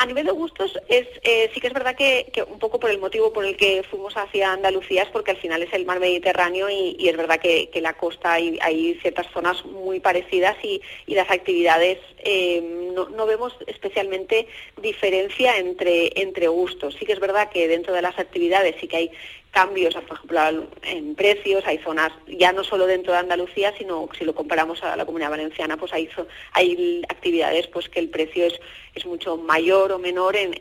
A 0.00 0.06
nivel 0.06 0.26
de 0.26 0.32
gustos, 0.32 0.78
es, 0.88 1.08
eh, 1.22 1.50
sí 1.52 1.60
que 1.60 1.66
es 1.66 1.72
verdad 1.72 1.96
que, 1.96 2.30
un 2.48 2.60
poco 2.60 2.78
por 2.78 2.88
el 2.88 3.00
motivo 3.00 3.32
por 3.32 3.44
el 3.44 3.56
que 3.56 3.82
fuimos 3.82 4.16
hacia 4.16 4.52
Andalucía 4.52 5.02
es 5.02 5.08
porque 5.08 5.32
al 5.32 5.38
final 5.38 5.60
es 5.60 5.72
el 5.72 5.86
mar 5.86 5.98
Mediterráneo 5.98 6.70
y, 6.70 7.08
es 7.08 7.16
verdad 7.16 7.40
que, 7.40 7.68
la 7.80 7.94
costa 7.94 8.34
hay, 8.34 8.96
ciertas 9.02 9.26
zonas 9.32 9.64
muy 9.64 9.98
parecidas 9.98 10.56
y, 10.62 10.80
las 11.08 11.28
actividades 11.32 11.98
eh, 12.18 12.60
no, 12.94 13.26
vemos 13.26 13.52
especialmente 13.66 14.46
diferencia 14.80 15.56
entre, 15.58 16.12
entre 16.20 16.46
gustos. 16.46 16.94
Sí 16.96 17.04
que 17.04 17.14
es 17.14 17.20
verdad 17.20 17.50
que 17.50 17.66
dentro 17.66 17.92
de 17.92 18.02
las 18.02 18.16
actividades 18.20 18.76
sí 18.80 18.86
que 18.86 18.96
hay 18.96 19.10
cambios, 19.50 19.94
por 19.94 20.16
ejemplo, 20.16 20.68
en 20.82 21.14
precios, 21.14 21.64
hay 21.66 21.78
zonas, 21.78 22.12
ya 22.26 22.52
no 22.52 22.64
solo 22.64 22.86
dentro 22.86 23.12
de 23.12 23.18
Andalucía, 23.18 23.72
sino 23.76 24.08
si 24.16 24.24
lo 24.24 24.34
comparamos 24.34 24.82
a 24.82 24.96
la 24.96 25.04
comunidad 25.06 25.30
valenciana, 25.30 25.76
pues 25.76 25.92
hay, 25.92 26.08
hay 26.52 27.02
actividades 27.08 27.66
pues 27.68 27.88
que 27.88 28.00
el 28.00 28.08
precio 28.08 28.46
es, 28.46 28.54
es 28.94 29.06
mucho 29.06 29.36
mayor 29.36 29.92
o 29.92 29.98
menor 29.98 30.36
en, 30.36 30.54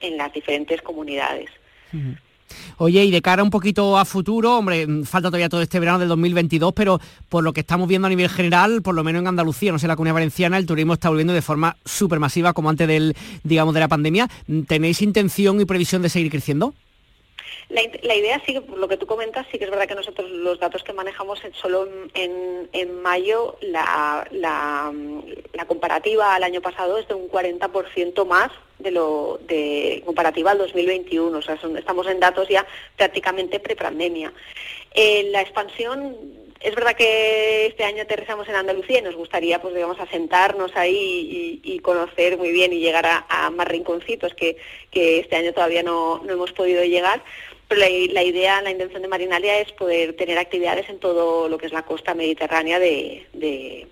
en, 0.00 0.16
las 0.16 0.32
diferentes 0.32 0.82
comunidades. 0.82 1.50
Oye, 2.76 3.04
y 3.04 3.10
de 3.10 3.22
cara 3.22 3.42
un 3.42 3.50
poquito 3.50 3.96
a 3.96 4.04
futuro, 4.04 4.58
hombre, 4.58 4.86
falta 5.04 5.28
todavía 5.28 5.48
todo 5.48 5.62
este 5.62 5.80
verano 5.80 5.98
del 5.98 6.08
2022, 6.08 6.72
pero 6.74 7.00
por 7.28 7.44
lo 7.44 7.52
que 7.52 7.60
estamos 7.60 7.88
viendo 7.88 8.06
a 8.06 8.10
nivel 8.10 8.28
general, 8.28 8.82
por 8.82 8.94
lo 8.94 9.04
menos 9.04 9.20
en 9.20 9.28
Andalucía, 9.28 9.72
no 9.72 9.78
sé, 9.78 9.88
la 9.88 9.96
comunidad 9.96 10.14
valenciana, 10.14 10.58
el 10.58 10.66
turismo 10.66 10.94
está 10.94 11.08
volviendo 11.08 11.32
de 11.32 11.42
forma 11.42 11.76
súper 11.84 12.18
masiva 12.18 12.52
como 12.52 12.70
antes 12.70 12.88
del, 12.88 13.16
digamos, 13.42 13.74
de 13.74 13.80
la 13.80 13.88
pandemia. 13.88 14.28
¿Tenéis 14.66 15.00
intención 15.02 15.60
y 15.60 15.64
previsión 15.64 16.02
de 16.02 16.08
seguir 16.08 16.30
creciendo? 16.30 16.74
La, 17.68 18.14
idea 18.14 18.40
sí 18.44 18.60
por 18.60 18.78
lo 18.78 18.88
que 18.88 18.96
tú 18.96 19.06
comentas, 19.06 19.46
sí 19.50 19.58
que 19.58 19.64
es 19.64 19.70
verdad 19.70 19.86
que 19.86 19.94
nosotros 19.94 20.30
los 20.30 20.58
datos 20.58 20.82
que 20.82 20.92
manejamos 20.92 21.40
solo 21.60 21.88
en, 22.14 22.68
en 22.72 23.02
mayo, 23.02 23.56
la, 23.60 24.26
la, 24.30 24.92
comparativa 25.66 26.34
al 26.34 26.44
año 26.44 26.60
pasado 26.60 26.98
es 26.98 27.08
de 27.08 27.14
un 27.14 27.28
40% 27.30 28.26
más 28.26 28.50
de 28.78 28.90
lo 28.90 29.38
de 29.46 30.02
comparativa 30.04 30.50
al 30.50 30.58
2021. 30.58 31.38
O 31.38 31.42
sea, 31.42 31.54
estamos 31.54 32.06
en 32.08 32.20
datos 32.20 32.48
ya 32.48 32.66
prácticamente 32.96 33.60
prepandemia. 33.60 34.32
Eh, 34.94 35.28
la 35.30 35.40
expansión 35.40 36.16
es 36.64 36.74
verdad 36.74 36.96
que 36.96 37.66
este 37.66 37.84
año 37.84 38.02
aterrizamos 38.02 38.48
en 38.48 38.54
Andalucía 38.54 38.98
y 38.98 39.02
nos 39.02 39.16
gustaría, 39.16 39.60
pues 39.60 39.74
digamos, 39.74 39.98
asentarnos 40.00 40.74
ahí 40.76 41.60
y, 41.62 41.78
conocer 41.80 42.38
muy 42.38 42.52
bien 42.52 42.72
y 42.72 42.78
llegar 42.78 43.06
a, 43.06 43.50
más 43.50 43.66
rinconcitos 43.66 44.34
que, 44.34 44.56
que, 44.90 45.18
este 45.18 45.36
año 45.36 45.52
todavía 45.52 45.82
no, 45.82 46.22
no 46.24 46.32
hemos 46.32 46.52
podido 46.52 46.84
llegar 46.84 47.22
la, 47.76 48.22
idea, 48.22 48.62
la 48.62 48.70
intención 48.70 49.02
de 49.02 49.08
Marinalia 49.08 49.60
es 49.60 49.72
poder 49.72 50.14
tener 50.16 50.38
actividades 50.38 50.88
en 50.88 50.98
todo 50.98 51.48
lo 51.48 51.58
que 51.58 51.66
es 51.66 51.72
la 51.72 51.82
costa 51.82 52.14
mediterránea 52.14 52.78
de, 52.78 53.88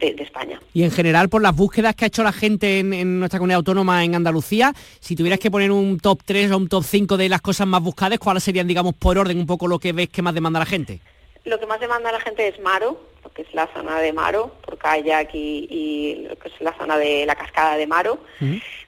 España. 0.00 0.60
Y 0.72 0.82
en 0.82 0.90
general, 0.90 1.28
por 1.28 1.42
las 1.42 1.54
búsquedas 1.54 1.94
que 1.94 2.04
ha 2.04 2.08
hecho 2.08 2.22
la 2.22 2.32
gente 2.32 2.80
en, 2.80 3.20
nuestra 3.20 3.38
comunidad 3.38 3.58
autónoma 3.58 4.04
en 4.04 4.14
Andalucía, 4.14 4.72
si 5.00 5.14
tuvieras 5.14 5.38
que 5.38 5.50
poner 5.50 5.70
un 5.70 6.00
top 6.00 6.20
3 6.24 6.50
o 6.50 6.56
un 6.56 6.68
top 6.68 6.82
5 6.84 7.16
de 7.16 7.28
las 7.28 7.40
cosas 7.40 7.66
más 7.66 7.82
buscadas, 7.82 8.18
¿cuáles 8.18 8.42
serían, 8.42 8.66
digamos, 8.66 8.94
por 8.94 9.18
orden 9.18 9.38
un 9.38 9.46
poco 9.46 9.68
lo 9.68 9.78
que 9.78 9.92
ves 9.92 10.08
que 10.08 10.22
más 10.22 10.34
demanda 10.34 10.58
la 10.58 10.66
gente? 10.66 11.00
Lo 11.44 11.58
que 11.58 11.66
más 11.66 11.80
demanda 11.80 12.12
la 12.12 12.20
gente 12.20 12.46
es 12.48 12.58
Maro, 12.60 12.98
que 13.34 13.42
es 13.42 13.54
la 13.54 13.66
zona 13.68 13.98
de 14.00 14.12
Maro, 14.12 14.52
por 14.64 14.78
kayak 14.78 15.34
y, 15.34 15.66
y 15.70 16.26
lo 16.28 16.36
que 16.36 16.48
es 16.48 16.60
la 16.60 16.72
zona 16.76 16.98
de 16.98 17.24
la 17.26 17.34
cascada 17.34 17.76
de 17.76 17.86
Maro. 17.86 18.18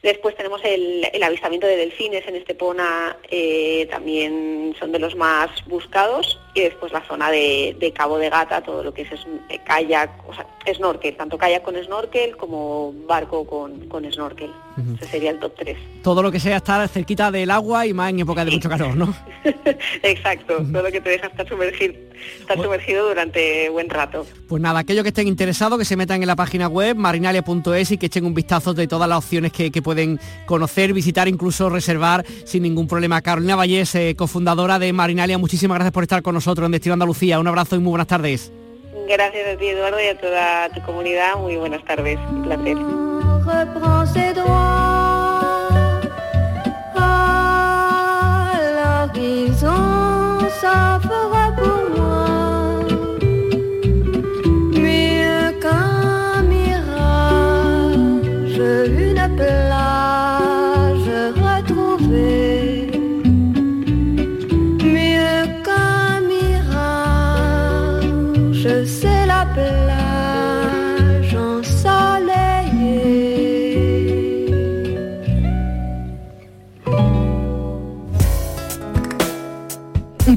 Después 0.02 0.36
tenemos 0.36 0.60
el, 0.64 1.06
avistamiento 1.22 1.66
de 1.66 1.76
delfines 1.76 2.26
en 2.26 2.36
Estepona, 2.36 3.16
eh, 3.30 3.86
también 3.90 4.74
son 4.78 4.92
de 4.92 4.98
los 4.98 5.16
más 5.16 5.50
buscados. 5.66 6.38
Y 6.54 6.60
después 6.60 6.92
la 6.92 7.06
zona 7.06 7.30
de, 7.30 7.92
Cabo 7.94 8.18
de 8.18 8.30
Gata, 8.30 8.62
todo 8.62 8.82
lo 8.82 8.92
que 8.92 9.02
es, 9.02 9.10
eh, 9.48 9.58
kayak, 9.64 10.10
o 10.28 10.34
sea, 10.34 10.46
snorkel, 10.74 11.16
tanto 11.16 11.38
kayak 11.38 11.62
con 11.62 11.76
snorkel 11.82 12.36
como 12.36 12.92
barco 13.06 13.46
con, 13.46 13.88
con 13.88 14.10
snorkel. 14.12 14.50
Ese 15.00 15.10
sería 15.10 15.30
el 15.30 15.38
top 15.38 15.52
3. 15.56 15.76
Todo 16.02 16.22
lo 16.22 16.32
que 16.32 16.40
sea 16.40 16.56
estar 16.56 16.86
cerquita 16.88 17.30
del 17.30 17.50
agua 17.50 17.86
y 17.86 17.94
más 17.94 18.10
en 18.10 18.20
época 18.20 18.44
de 18.44 18.50
mucho 18.50 18.68
calor, 18.68 18.96
¿no? 18.96 19.14
Exacto, 20.02 20.56
todo 20.56 20.82
lo 20.82 20.90
que 20.90 21.00
te 21.00 21.10
deja 21.10 21.28
estar 21.28 21.48
sumergido, 21.48 21.94
estar 22.40 22.60
sumergido 22.60 23.08
durante 23.08 23.68
buen 23.70 23.88
rato. 23.88 24.26
Pues 24.48 24.60
nada, 24.60 24.80
aquellos 24.80 25.02
que 25.02 25.08
estén 25.08 25.28
interesados 25.28 25.78
que 25.78 25.84
se 25.84 25.96
metan 25.96 26.22
en 26.22 26.26
la 26.26 26.36
página 26.36 26.68
web 26.68 26.96
marinalia.es 26.96 27.92
y 27.92 27.98
que 27.98 28.06
echen 28.06 28.24
un 28.24 28.34
vistazo 28.34 28.74
de 28.74 28.86
todas 28.86 29.08
las 29.08 29.18
opciones 29.18 29.52
que, 29.52 29.70
pueden 29.82 30.18
conocer, 30.46 30.92
visitar, 30.92 31.28
incluso 31.28 31.68
reservar 31.68 32.24
sin 32.44 32.62
ningún 32.62 32.88
problema. 32.88 33.20
Carolina 33.20 33.54
Vallés, 33.54 33.94
eh, 33.94 34.14
cofundadora 34.16 34.78
de 34.78 34.92
Marinalia, 34.92 35.38
muchísimas 35.38 35.76
gracias 35.76 35.92
por 35.92 36.04
estar 36.04 36.22
con 36.22 36.34
nosotros 36.34 36.66
en 36.66 36.72
Destino 36.72 36.94
Andalucía. 36.94 37.38
Un 37.38 37.48
abrazo 37.48 37.76
y 37.76 37.80
muy 37.80 37.90
buenas 37.90 38.06
tardes. 38.06 38.52
Gracias 39.08 39.54
a 39.54 39.58
ti, 39.58 39.66
Eduardo, 39.66 40.00
y 40.00 40.06
a 40.06 40.18
toda 40.18 40.68
tu 40.70 40.80
comunidad. 40.82 41.36
Muy 41.36 41.56
buenas 41.56 41.84
tardes. 41.84 42.18
Un 42.30 42.42
placer. 42.44 43.13
reprend 43.64 44.06
ses 44.06 44.32
droits. 44.34 44.83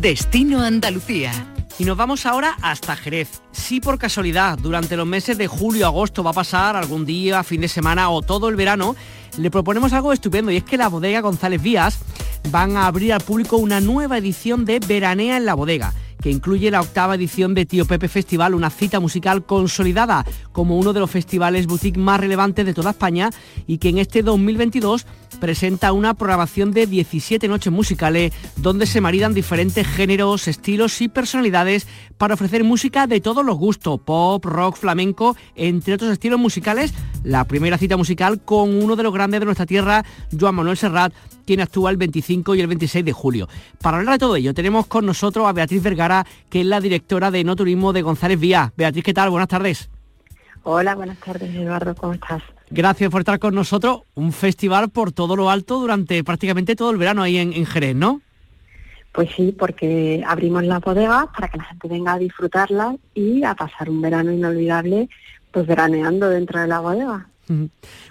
Destino 0.07 0.61
Andalucía. 0.61 1.33
Y 1.77 1.83
nos 1.83 1.97
vamos 1.97 2.25
ahora 2.25 2.55
hasta 2.61 2.95
Jerez. 2.95 3.41
Si 3.51 3.81
por 3.81 3.99
casualidad 3.99 4.57
durante 4.57 4.95
los 4.95 5.05
meses 5.05 5.37
de 5.37 5.47
julio 5.47 5.85
agosto 5.85 6.23
va 6.23 6.29
a 6.31 6.33
pasar 6.33 6.77
algún 6.77 7.05
día, 7.05 7.43
fin 7.43 7.59
de 7.59 7.67
semana 7.67 8.09
o 8.09 8.21
todo 8.21 8.47
el 8.47 8.55
verano, 8.55 8.95
le 9.37 9.51
proponemos 9.51 9.91
algo 9.91 10.13
estupendo 10.13 10.49
y 10.49 10.55
es 10.55 10.63
que 10.63 10.77
la 10.77 10.87
bodega 10.87 11.19
González 11.19 11.61
Vías 11.61 11.99
van 12.51 12.77
a 12.77 12.87
abrir 12.87 13.11
al 13.11 13.19
público 13.19 13.57
una 13.57 13.81
nueva 13.81 14.17
edición 14.17 14.63
de 14.63 14.79
Veranea 14.79 15.35
en 15.35 15.45
la 15.45 15.55
bodega 15.55 15.93
incluye 16.29 16.71
la 16.71 16.81
octava 16.81 17.15
edición 17.15 17.53
de 17.53 17.65
Tío 17.65 17.85
Pepe 17.85 18.07
Festival, 18.07 18.53
una 18.53 18.69
cita 18.69 18.99
musical 18.99 19.45
consolidada 19.45 20.25
como 20.51 20.77
uno 20.77 20.93
de 20.93 20.99
los 20.99 21.11
festivales 21.11 21.67
boutique 21.67 21.99
más 21.99 22.19
relevantes 22.19 22.65
de 22.65 22.73
toda 22.73 22.91
España 22.91 23.29
y 23.67 23.77
que 23.77 23.89
en 23.89 23.97
este 23.97 24.23
2022 24.23 25.05
presenta 25.39 25.91
una 25.91 26.13
programación 26.13 26.71
de 26.71 26.87
17 26.87 27.47
noches 27.47 27.71
musicales 27.71 28.33
donde 28.55 28.85
se 28.85 29.01
maridan 29.01 29.33
diferentes 29.33 29.87
géneros, 29.87 30.47
estilos 30.47 31.01
y 31.01 31.07
personalidades 31.07 31.87
para 32.17 32.33
ofrecer 32.33 32.63
música 32.63 33.07
de 33.07 33.21
todos 33.21 33.45
los 33.45 33.57
gustos, 33.57 33.99
pop, 33.99 34.43
rock, 34.45 34.77
flamenco, 34.77 35.35
entre 35.55 35.93
otros 35.93 36.11
estilos 36.11 36.39
musicales. 36.39 36.93
La 37.23 37.45
primera 37.45 37.77
cita 37.77 37.97
musical 37.97 38.41
con 38.43 38.75
uno 38.81 38.95
de 38.95 39.03
los 39.03 39.13
grandes 39.13 39.39
de 39.39 39.45
nuestra 39.45 39.65
tierra, 39.65 40.05
Joan 40.37 40.55
Manuel 40.55 40.77
Serrat, 40.77 41.13
quien 41.47 41.62
actúa 41.62 41.89
el 41.89 41.97
25 41.97 42.53
y 42.53 42.62
el 42.62 42.67
26 42.67 43.05
de 43.05 43.13
julio. 43.13 43.47
Para 43.81 43.97
hablar 43.97 44.15
de 44.15 44.19
todo 44.19 44.36
ello 44.36 44.53
tenemos 44.53 44.86
con 44.86 45.05
nosotros 45.05 45.47
a 45.47 45.53
Beatriz 45.53 45.81
Vergara, 45.81 46.27
que 46.49 46.62
es 46.62 46.67
la 46.67 46.81
directora 46.81 47.31
de 47.31 47.43
No 47.43 47.55
Turismo 47.55 47.93
de 47.93 48.01
González 48.03 48.39
Vía. 48.39 48.73
Beatriz, 48.75 49.03
¿qué 49.03 49.13
tal? 49.13 49.29
Buenas 49.29 49.47
tardes. 49.47 49.89
Hola, 50.63 50.95
buenas 50.95 51.17
tardes 51.19 51.55
Eduardo, 51.55 51.95
¿cómo 51.95 52.13
estás? 52.13 52.43
Gracias 52.69 53.10
por 53.10 53.21
estar 53.21 53.39
con 53.39 53.55
nosotros. 53.55 54.01
Un 54.15 54.33
festival 54.33 54.89
por 54.89 55.13
todo 55.13 55.38
lo 55.38 55.49
alto 55.49 55.79
durante 55.79 56.21
prácticamente 56.25 56.75
todo 56.75 56.91
el 56.91 56.97
verano 56.97 57.23
ahí 57.23 57.38
en, 57.38 57.65
Jerez, 57.65 57.95
¿no? 57.95 58.21
Pues 59.13 59.29
sí, 59.36 59.55
porque 59.57 60.21
abrimos 60.27 60.65
la 60.65 60.79
bodega 60.79 61.31
para 61.31 61.47
que 61.47 61.57
la 61.57 61.63
gente 61.63 61.88
venga 61.88 62.13
a 62.13 62.19
disfrutarla 62.19 62.97
y 63.15 63.43
a 63.43 63.55
pasar 63.55 63.89
un 63.89 64.01
verano 64.01 64.33
inolvidable, 64.33 65.07
pues 65.51 65.65
veraneando 65.65 66.29
dentro 66.29 66.60
de 66.60 66.67
la 66.67 66.81
bodega. 66.81 67.27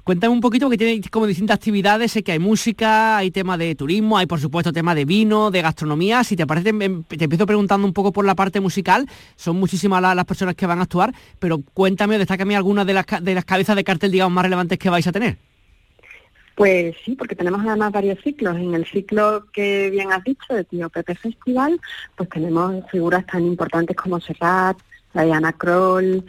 Cuéntame 0.04 0.32
un 0.32 0.40
poquito, 0.40 0.66
porque 0.66 0.78
tiene 0.78 1.00
como 1.10 1.26
distintas 1.26 1.56
actividades, 1.56 2.12
sé 2.12 2.22
que 2.22 2.32
hay 2.32 2.38
música, 2.38 3.16
hay 3.18 3.30
tema 3.30 3.58
de 3.58 3.74
turismo, 3.74 4.16
hay 4.16 4.26
por 4.26 4.40
supuesto 4.40 4.72
tema 4.72 4.94
de 4.94 5.04
vino, 5.04 5.50
de 5.50 5.62
gastronomía. 5.62 6.24
Si 6.24 6.36
te 6.36 6.46
parece, 6.46 6.70
em, 6.70 7.02
te 7.04 7.24
empiezo 7.24 7.46
preguntando 7.46 7.86
un 7.86 7.92
poco 7.92 8.12
por 8.12 8.24
la 8.24 8.34
parte 8.34 8.60
musical, 8.60 9.06
son 9.36 9.56
muchísimas 9.58 10.00
las, 10.00 10.24
personas 10.24 10.54
que 10.54 10.66
van 10.66 10.78
a 10.78 10.82
actuar, 10.82 11.14
pero 11.38 11.60
cuéntame, 11.74 12.18
destácame 12.18 12.56
algunas 12.56 12.86
de 12.86 12.94
las, 12.94 13.06
de 13.20 13.34
las 13.34 13.44
cabezas 13.44 13.76
de 13.76 13.84
cartel, 13.84 14.10
digamos, 14.10 14.34
más 14.34 14.44
relevantes 14.44 14.78
que 14.78 14.90
vais 14.90 15.06
a 15.06 15.12
tener. 15.12 15.36
Pues 16.54 16.96
sí, 17.04 17.14
porque 17.14 17.36
tenemos 17.36 17.60
además 17.66 17.92
varios 17.92 18.18
ciclos. 18.22 18.56
En 18.56 18.74
el 18.74 18.86
ciclo 18.86 19.44
que 19.52 19.90
bien 19.90 20.10
has 20.10 20.24
dicho 20.24 20.54
de 20.54 20.64
Tío 20.64 20.88
Pepe 20.88 21.14
Festival, 21.14 21.78
pues 22.16 22.30
tenemos 22.30 22.82
figuras 22.90 23.26
tan 23.26 23.44
importantes 23.44 23.94
como 23.94 24.18
Serrat, 24.20 24.78
Diana 25.12 25.52
Kroll, 25.52 26.24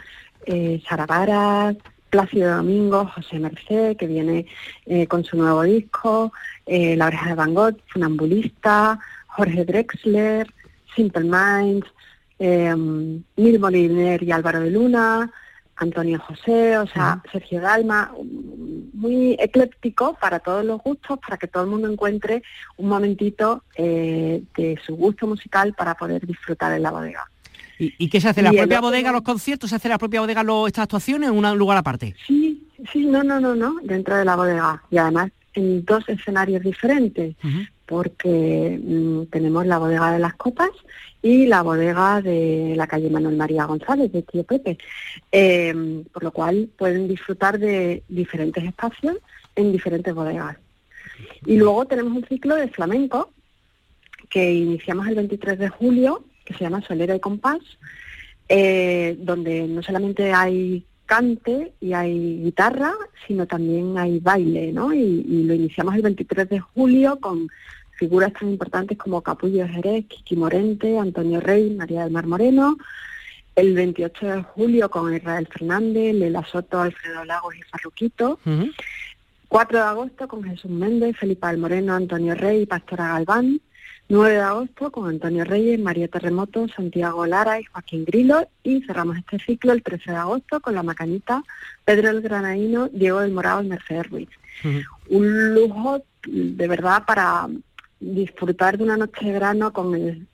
eh, 0.45 0.81
Sara 0.87 1.05
Varas, 1.05 1.77
Plácido 2.17 2.57
Domingo, 2.57 3.05
José 3.13 3.37
Merced, 3.37 3.95
que 3.95 4.07
viene 4.07 4.47
eh, 4.87 5.05
con 5.05 5.23
su 5.23 5.37
nuevo 5.37 5.61
disco, 5.61 6.33
eh, 6.65 6.95
La 6.95 7.05
oreja 7.05 7.29
de 7.29 7.35
Van 7.35 7.53
Gogh, 7.53 7.77
Funambulista, 7.93 8.99
Jorge 9.27 9.63
Drexler, 9.63 10.51
Simple 10.95 11.25
Minds, 11.25 11.85
eh, 12.39 12.73
Mil 12.75 13.59
Moliner 13.59 14.23
y 14.23 14.31
Álvaro 14.31 14.61
de 14.61 14.71
Luna, 14.71 15.31
Antonio 15.75 16.19
José, 16.19 16.79
o 16.79 16.87
sea, 16.87 17.21
Sergio 17.31 17.61
Dalma, 17.61 18.11
muy 18.93 19.37
ecléptico 19.39 20.17
para 20.19 20.39
todos 20.39 20.65
los 20.65 20.81
gustos, 20.81 21.19
para 21.19 21.37
que 21.37 21.45
todo 21.45 21.65
el 21.65 21.69
mundo 21.69 21.87
encuentre 21.87 22.41
un 22.77 22.89
momentito 22.89 23.61
eh, 23.75 24.41
de 24.57 24.79
su 24.83 24.95
gusto 24.95 25.27
musical 25.27 25.75
para 25.75 25.93
poder 25.93 26.25
disfrutar 26.25 26.73
en 26.73 26.81
la 26.81 26.89
bodega. 26.89 27.29
¿Y, 27.79 28.09
qué 28.09 28.19
se 28.19 28.29
hace? 28.29 28.41
¿La 28.41 28.51
propia 28.51 28.81
bodega, 28.81 29.11
los 29.11 29.21
conciertos? 29.21 29.69
¿Se 29.69 29.75
hace 29.75 29.89
la 29.89 29.97
propia 29.97 30.21
bodega 30.21 30.43
estas 30.67 30.83
actuaciones 30.83 31.29
en 31.29 31.35
un 31.35 31.57
lugar 31.57 31.77
aparte? 31.77 32.15
Sí, 32.25 32.67
sí, 32.91 33.05
no, 33.05 33.23
no, 33.23 33.39
no, 33.39 33.55
no, 33.55 33.75
dentro 33.83 34.17
de 34.17 34.25
la 34.25 34.35
bodega. 34.35 34.81
Y 34.89 34.97
además 34.97 35.31
en 35.53 35.83
dos 35.85 36.07
escenarios 36.07 36.63
diferentes, 36.63 37.35
porque 37.85 38.79
mm, 38.81 39.25
tenemos 39.31 39.65
la 39.65 39.79
bodega 39.79 40.11
de 40.11 40.19
las 40.19 40.35
copas 40.35 40.69
y 41.21 41.47
la 41.47 41.63
bodega 41.63 42.21
de 42.21 42.73
la 42.75 42.87
calle 42.87 43.09
Manuel 43.09 43.35
María 43.35 43.65
González, 43.65 44.11
de 44.11 44.21
Tío 44.21 44.43
Pepe. 44.43 44.77
Em, 45.31 46.03
por 46.05 46.23
lo 46.23 46.31
cual 46.31 46.69
pueden 46.77 47.07
disfrutar 47.07 47.59
de 47.59 48.03
diferentes 48.07 48.63
espacios 48.63 49.17
en 49.55 49.71
diferentes 49.71 50.13
bodegas. 50.13 50.57
Y 51.45 51.57
luego 51.57 51.85
tenemos 51.85 52.13
un 52.13 52.25
ciclo 52.25 52.55
de 52.55 52.67
flamenco 52.67 53.31
que 54.29 54.53
iniciamos 54.53 55.07
el 55.07 55.15
23 55.15 55.57
de 55.57 55.69
julio 55.69 56.23
que 56.47 56.53
se 56.53 56.63
llama 56.63 56.81
Solera 56.81 57.15
y 57.15 57.19
Compás, 57.19 57.59
eh, 58.47 59.17
donde 59.19 59.67
no 59.67 59.83
solamente 59.83 60.31
hay 60.31 60.85
cante 61.05 61.73
y 61.81 61.93
hay 61.93 62.41
guitarra, 62.43 62.93
sino 63.25 63.45
también 63.45 63.97
hay 63.97 64.19
baile, 64.19 64.71
¿no? 64.71 64.93
Y, 64.93 65.43
lo 65.43 65.53
iniciamos 65.53 65.95
el 65.95 66.01
23 66.01 66.49
de 66.49 66.59
julio 66.59 67.19
con 67.19 67.49
figuras 67.97 68.31
tan 68.33 68.49
importantes 68.49 68.97
como 68.97 69.21
Capullo 69.21 69.67
Jerez, 69.67 70.05
Kiki 70.07 70.35
Morente, 70.37 70.97
Antonio 70.97 71.41
Rey, 71.41 71.71
María 71.71 72.03
del 72.03 72.11
Mar 72.11 72.27
Moreno, 72.27 72.77
el 73.55 73.73
28 73.73 74.27
de 74.27 74.43
julio 74.43 74.89
con 74.89 75.13
Israel 75.13 75.47
Fernández, 75.51 76.13
Lela 76.13 76.45
Soto, 76.45 76.79
Alfredo 76.79 77.25
Lagos 77.25 77.55
y 77.55 77.63
Farruquito, 77.63 78.39
4 79.47 79.77
de 79.77 79.83
agosto 79.83 80.27
con 80.27 80.43
Jesús 80.43 80.71
Méndez, 80.71 81.17
Felipe 81.17 81.47
del 81.47 81.57
Moreno, 81.57 81.95
Antonio 81.95 82.35
Rey 82.35 82.61
y 82.61 82.65
Pastora 82.65 83.09
Galván, 83.09 83.59
9 84.09 84.35
de 84.35 84.41
agosto 84.41 84.91
con 84.91 85.09
Antonio 85.09 85.43
Reyes, 85.43 85.79
María 85.79 86.07
Terremoto, 86.07 86.67
Santiago 86.69 87.25
Lara 87.25 87.59
y 87.59 87.65
Joaquín 87.65 88.05
Grilo 88.05 88.47
y 88.63 88.81
cerramos 88.83 89.17
este 89.17 89.37
ciclo 89.39 89.73
el 89.73 89.83
13 89.83 90.11
de 90.11 90.17
agosto 90.17 90.61
con 90.61 90.75
La 90.75 90.83
Macanita, 90.83 91.43
Pedro 91.83 92.09
el 92.09 92.21
Granaíno, 92.21 92.87
Diego 92.87 93.19
del 93.19 93.33
Morado 93.33 93.63
y 93.63 93.67
Mercedes 93.67 94.09
Ruiz. 94.09 94.29
Un 95.09 95.53
lujo 95.53 96.03
de 96.25 96.67
verdad 96.67 97.03
para 97.05 97.47
disfrutar 97.99 98.77
de 98.77 98.83
una 98.85 98.97
noche 98.97 99.25
de 99.25 99.33
verano 99.33 99.73
con 99.73 99.93
el 99.95 100.25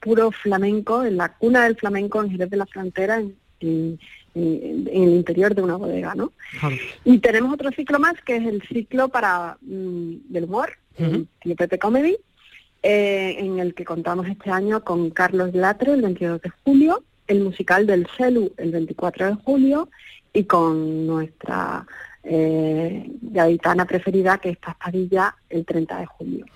puro 0.00 0.30
flamenco, 0.30 1.04
en 1.04 1.16
la 1.16 1.32
cuna 1.32 1.64
del 1.64 1.76
flamenco 1.76 2.22
en 2.22 2.30
Jerez 2.30 2.50
de 2.50 2.56
la 2.56 2.66
Frontera, 2.66 3.22
en, 3.60 3.98
el 4.34 5.08
interior 5.14 5.54
de 5.54 5.62
una 5.62 5.76
bodega, 5.76 6.14
¿no? 6.14 6.32
Y 7.04 7.18
tenemos 7.18 7.52
otro 7.52 7.70
ciclo 7.70 7.98
más 7.98 8.14
que 8.24 8.36
es 8.36 8.46
el 8.46 8.62
ciclo 8.62 9.08
para 9.08 9.58
mm, 9.60 10.14
del 10.28 10.44
humor, 10.44 10.72
uh 10.98 11.78
Comedy, 11.78 12.16
eh, 12.82 13.36
en 13.38 13.60
el 13.60 13.74
que 13.74 13.84
contamos 13.84 14.26
este 14.26 14.50
año 14.50 14.82
con 14.82 15.10
Carlos 15.10 15.54
Latre 15.54 15.92
el 15.92 16.02
22 16.02 16.42
de 16.42 16.50
julio, 16.64 17.02
el 17.28 17.40
musical 17.40 17.86
del 17.86 18.08
CELU 18.16 18.52
el 18.56 18.72
24 18.72 19.26
de 19.26 19.34
julio 19.34 19.88
y 20.32 20.44
con 20.44 21.06
nuestra 21.06 21.86
eh, 22.24 23.08
gaditana 23.20 23.84
preferida 23.84 24.38
que 24.38 24.50
es 24.50 24.56
Paspadilla 24.56 25.36
el 25.48 25.64
30 25.64 25.98
de 25.98 26.06
julio. 26.06 26.46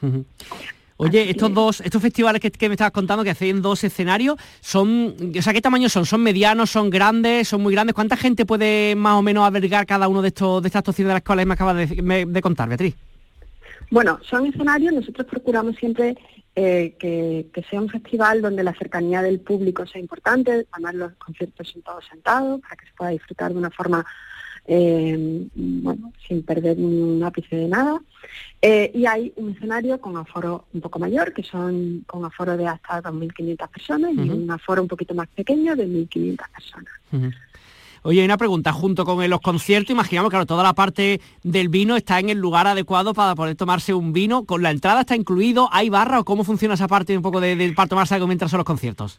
Oye, 0.99 1.31
estos 1.31 1.53
dos, 1.53 1.81
estos 1.83 2.03
festivales 2.03 2.41
que, 2.41 2.69
me 2.69 2.75
estabas 2.75 2.93
contando 2.93 3.23
que 3.23 3.31
hacen 3.31 3.61
dos 3.61 3.85
escenarios, 3.85 4.37
son, 4.61 5.15
o 5.39 5.43
sea, 5.43 5.53
¿qué 5.53 5.61
tamaño 5.61 5.89
son? 5.91 6.07
¿Son 6.07 6.23
medianos, 6.23 6.71
son 6.71 6.89
grandes, 6.89 7.49
son 7.49 7.63
muy 7.63 7.73
grandes? 7.75 7.95
¿Cuánta 7.95 8.17
gente 8.17 8.47
puede 8.47 8.97
más 8.97 9.15
o 9.15 9.23
menos 9.23 9.47
albergar 9.47 9.87
cada 9.87 10.09
uno 10.09 10.23
de 10.23 10.29
estos 10.29 10.63
de 10.63 10.69
estas 10.69 10.81
actuaciones 10.81 11.11
de 11.11 11.15
las 11.15 11.23
cuales 11.23 11.47
me 11.47 11.55
acabas 11.55 11.89
de 11.89 12.41
contar, 12.43 12.69
Beatriz? 12.69 12.97
Bueno, 13.91 14.19
son 14.23 14.47
escenarios, 14.47 14.93
nosotros 14.93 15.27
procuramos 15.27 15.77
siempre 15.77 16.17
eh, 16.59 16.97
que, 16.99 17.65
sea 17.69 17.81
un 17.81 17.89
festival 17.89 18.41
donde 18.41 18.65
la 18.65 18.75
cercanía 18.75 19.21
del 19.21 19.41
público 19.41 19.87
sea 19.87 20.01
importante, 20.01 20.67
además 20.73 20.95
los 20.95 21.13
conciertos 21.15 21.69
son 21.69 21.83
todos 21.83 22.05
sentados 22.07 22.61
para 22.63 22.77
que 22.77 22.87
se 22.87 22.93
pueda 22.95 23.11
disfrutar 23.11 23.53
de 23.53 23.59
una 23.59 23.71
forma, 23.71 24.07
eh, 24.67 25.47
bueno, 25.55 26.13
sin 26.27 26.43
perder 26.43 26.79
un 26.79 27.23
ápice 27.23 27.57
de 27.57 27.69
nada. 27.69 28.01
Eh, 28.63 28.91
y 28.95 29.05
hay 29.05 29.35
un 29.37 29.51
escenario 29.51 30.01
con 30.01 30.17
aforo 30.17 30.65
un 30.73 30.81
poco 30.81 30.99
mayor, 30.99 31.35
que 31.35 31.43
son 31.43 32.05
con 32.07 32.25
aforo 32.25 32.57
de 32.57 32.67
hasta 32.67 33.03
2.500 33.03 33.69
personas, 33.69 34.13
y 34.15 34.31
un 34.31 34.51
aforo 34.51 34.81
un 34.81 34.89
poquito 34.89 35.15
más 35.15 35.29
pequeño 35.29 35.77
de 35.77 35.87
1.500 35.87 36.37
personas. 36.51 37.35
Oye, 38.07 38.21
hay 38.21 38.27
una 38.27 38.39
pregunta, 38.39 38.73
junto 38.73 39.05
con 39.05 39.29
los 39.29 39.41
conciertos, 39.41 39.91
imaginamos, 39.91 40.31
claro, 40.31 40.47
toda 40.47 40.63
la 40.63 40.75
parte 40.75 41.21
del 41.43 41.69
vino 41.69 41.97
está 41.97 42.21
en 42.21 42.29
el 42.29 42.39
lugar 42.39 42.69
adecuado 42.69 43.13
para 43.15 43.35
poder 43.35 43.57
tomarse 43.57 43.95
un 43.95 44.13
vino, 44.13 44.45
¿con 44.45 44.63
la 44.63 44.71
entrada 44.71 45.01
está 45.01 45.17
incluido? 45.17 45.69
¿Hay 45.73 45.91
barra 45.91 46.21
o 46.21 46.25
cómo 46.25 46.45
funciona 46.45 46.75
esa 46.75 46.87
parte 46.87 47.17
un 47.17 47.23
poco 47.25 47.41
de, 47.41 47.73
para 47.75 47.89
tomarse 47.89 48.15
algo 48.15 48.29
mientras 48.29 48.53
son 48.53 48.59
los 48.59 48.65
conciertos? 48.65 49.19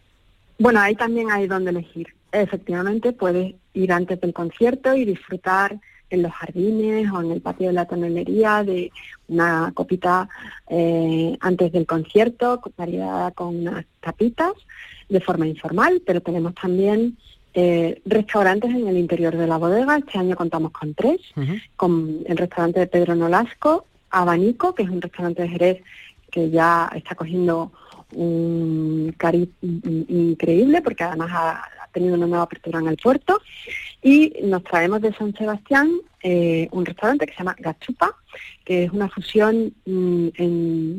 Bueno, 0.58 0.80
ahí 0.80 0.96
también 0.96 1.30
hay 1.30 1.48
donde 1.48 1.72
elegir. 1.72 2.08
Efectivamente, 2.32 3.12
puedes 3.12 3.56
ir 3.74 3.92
antes 3.92 4.22
del 4.22 4.32
concierto 4.32 4.96
y 4.96 5.04
disfrutar 5.04 5.78
en 6.10 6.22
los 6.22 6.32
jardines 6.32 7.12
o 7.12 7.22
en 7.22 7.32
el 7.32 7.42
patio 7.42 7.68
de 7.68 7.74
la 7.74 7.88
tonelería 7.88 8.64
de 8.64 8.90
una 9.28 9.70
copita 9.74 10.30
eh, 10.70 11.36
antes 11.42 11.74
del 11.74 11.86
concierto, 11.86 12.62
variada 12.78 13.32
con 13.32 13.54
unas 13.54 13.86
tapitas 14.00 14.54
de 15.10 15.20
forma 15.20 15.46
informal, 15.46 16.02
pero 16.06 16.22
tenemos 16.22 16.56
también 16.56 17.18
eh, 17.60 18.00
restaurantes 18.06 18.70
en 18.70 18.88
el 18.88 19.00
interior 19.00 19.36
de 19.36 19.48
la 19.48 19.58
bodega. 19.58 19.98
Este 19.98 20.20
año 20.20 20.36
contamos 20.36 20.72
con 20.72 20.94
tres, 20.94 21.20
con 21.76 22.20
el 22.28 22.38
restaurante 22.38 22.82
de 22.82 22.86
Pedro 22.86 23.16
Nolasco, 23.16 23.88
Abanico, 24.12 24.76
que 24.76 24.84
es 24.84 24.90
un 24.90 25.02
restaurante 25.02 25.42
de 25.42 25.50
Jerez 25.50 25.84
que 26.30 26.52
ya 26.52 26.88
está 26.94 27.16
cogiendo 27.16 27.72
un 28.14 29.12
cariz 29.18 29.50
increíble 29.64 30.84
porque 30.84 31.04
además 31.04 31.32
ha, 31.34 31.64
tenido 31.92 32.14
una 32.14 32.28
nueva 32.28 32.44
apertura 32.44 32.78
en 32.78 32.90
el 32.90 32.98
puerto 32.98 33.42
y 34.04 34.32
nos 34.44 34.64
traemos 34.64 35.02
de 35.02 35.12
San 35.14 35.34
Sebastián 35.34 35.90
eh, 36.22 36.68
un 36.72 36.86
restaurante 36.86 37.26
que 37.26 37.32
se 37.32 37.40
llama 37.40 37.56
Gachupa 37.58 38.16
que 38.66 38.84
es 38.84 38.92
una 38.92 39.10
fusión 39.10 39.74
mm, 39.86 40.28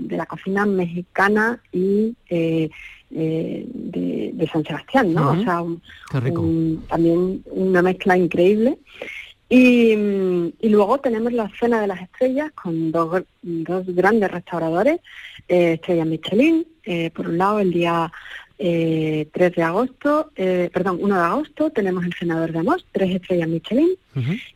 de 0.08 0.16
la 0.16 0.26
cocina 0.26 0.66
mexicana 0.66 1.62
y 1.70 2.16
eh, 2.30 2.68
eh, 3.10 3.64
de, 3.68 4.48
San 4.52 4.64
Sebastián, 4.64 5.12
¿no? 5.12 5.32
O 5.32 5.42
sea, 5.42 5.64
también 6.88 7.42
una 7.50 7.82
mezcla 7.82 8.16
increíble. 8.16 8.78
Y, 9.50 9.94
luego 10.62 10.98
tenemos 10.98 11.32
la 11.32 11.50
cena 11.58 11.80
de 11.80 11.86
las 11.86 12.02
estrellas 12.02 12.52
con 12.52 12.92
dos, 12.92 13.22
dos 13.42 13.86
grandes 13.86 14.30
restauradores, 14.30 15.00
eh, 15.48 15.74
Estrellas 15.74 16.06
Michelin, 16.06 16.66
eh, 16.84 17.10
por 17.10 17.28
un 17.28 17.38
lado 17.38 17.58
el 17.60 17.72
día 17.72 18.12
eh, 18.58 19.28
3 19.32 19.54
de 19.54 19.62
agosto, 19.62 20.32
eh, 20.36 20.68
perdón, 20.72 20.98
1 21.00 21.14
de 21.14 21.22
agosto 21.22 21.70
tenemos 21.70 22.04
el 22.04 22.12
senador 22.14 22.50
de 22.50 22.58
Amos, 22.58 22.84
tres 22.90 23.14
estrellas 23.14 23.48
Michelin, 23.48 23.90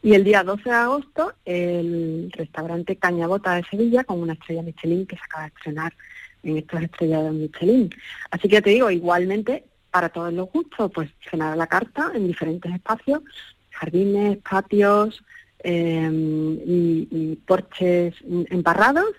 y 0.02 0.14
el 0.14 0.24
día 0.24 0.42
12 0.42 0.68
de 0.68 0.74
agosto 0.74 1.32
el 1.44 2.32
restaurante 2.36 2.96
Cañabota 2.96 3.54
de 3.54 3.62
Sevilla 3.62 4.02
con 4.02 4.20
una 4.20 4.32
estrella 4.32 4.62
Michelin 4.62 5.06
que 5.06 5.16
se 5.16 5.22
acaba 5.22 5.44
de 5.44 5.52
estrenar 5.56 5.94
en 6.42 6.58
estas 6.58 6.84
estrellas 6.84 7.24
de 7.24 7.30
Michelin. 7.30 7.90
Así 8.30 8.48
que 8.48 8.62
te 8.62 8.70
digo, 8.70 8.90
igualmente, 8.90 9.64
para 9.90 10.08
todos 10.08 10.32
los 10.32 10.50
gustos, 10.50 10.90
pues 10.92 11.10
cenar 11.30 11.52
a 11.52 11.56
la 11.56 11.66
carta 11.66 12.12
en 12.14 12.26
diferentes 12.26 12.72
espacios, 12.72 13.22
jardines, 13.70 14.38
patios 14.38 15.22
em, 15.58 16.58
y, 16.64 17.36
porches 17.46 18.14
emparrados, 18.50 19.10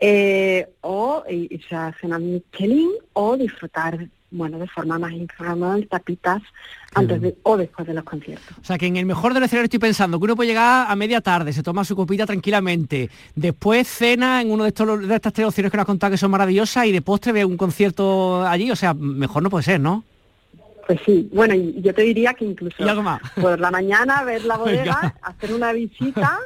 eh, 0.00 0.68
o 0.80 1.24
irse 1.28 1.74
a 1.74 1.92
cenar 2.00 2.20
Michelin 2.20 2.90
o 3.12 3.36
disfrutar 3.36 4.08
bueno, 4.34 4.58
de 4.58 4.66
forma 4.66 4.98
más 4.98 5.12
informal, 5.12 5.86
tapitas 5.88 6.42
antes 6.92 7.20
de, 7.20 7.36
o 7.44 7.56
después 7.56 7.86
de 7.86 7.94
los 7.94 8.04
conciertos. 8.04 8.58
O 8.60 8.64
sea, 8.64 8.76
que 8.78 8.86
en 8.86 8.96
el 8.96 9.06
mejor 9.06 9.32
de 9.32 9.40
los 9.40 9.46
escenarios 9.46 9.66
estoy 9.66 9.78
pensando 9.78 10.18
que 10.18 10.24
uno 10.24 10.36
puede 10.36 10.50
llegar 10.50 10.90
a 10.90 10.96
media 10.96 11.20
tarde, 11.20 11.52
se 11.52 11.62
toma 11.62 11.84
su 11.84 11.96
copita 11.96 12.26
tranquilamente, 12.26 13.10
después 13.34 13.88
cena 13.88 14.42
en 14.42 14.50
uno 14.50 14.64
de, 14.64 14.68
estos, 14.68 15.08
de 15.08 15.14
estas 15.14 15.32
tres 15.32 15.46
opciones 15.46 15.70
que 15.70 15.76
nos 15.76 15.82
has 15.82 15.86
contado 15.86 16.10
que 16.10 16.18
son 16.18 16.30
maravillosas 16.30 16.86
y 16.86 16.92
de 16.92 17.00
postre 17.00 17.32
ve 17.32 17.44
un 17.44 17.56
concierto 17.56 18.46
allí, 18.46 18.70
o 18.70 18.76
sea, 18.76 18.92
mejor 18.94 19.42
no 19.42 19.50
puede 19.50 19.64
ser, 19.64 19.80
¿no? 19.80 20.04
Pues 20.86 21.00
sí, 21.06 21.28
bueno, 21.32 21.54
yo 21.54 21.94
te 21.94 22.02
diría 22.02 22.34
que 22.34 22.44
incluso 22.44 22.84
por 23.40 23.58
la 23.58 23.70
mañana 23.70 24.22
ver 24.24 24.44
la 24.44 24.56
bodega, 24.58 25.14
hacer 25.22 25.52
una 25.52 25.72
visita, 25.72 26.38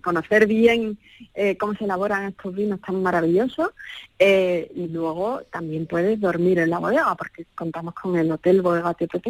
conocer 0.00 0.46
bien 0.46 0.98
eh, 1.34 1.56
cómo 1.56 1.74
se 1.74 1.84
elaboran 1.84 2.24
estos 2.24 2.54
vinos 2.54 2.80
tan 2.80 3.02
maravillosos 3.02 3.70
eh, 4.18 4.70
y 4.74 4.88
luego 4.88 5.42
también 5.50 5.86
puedes 5.86 6.20
dormir 6.20 6.58
en 6.58 6.70
la 6.70 6.78
bodega 6.78 7.14
porque 7.14 7.46
contamos 7.54 7.94
con 7.94 8.16
el 8.16 8.30
Hotel 8.30 8.62
Bodega 8.62 8.94
TPT, 8.94 9.28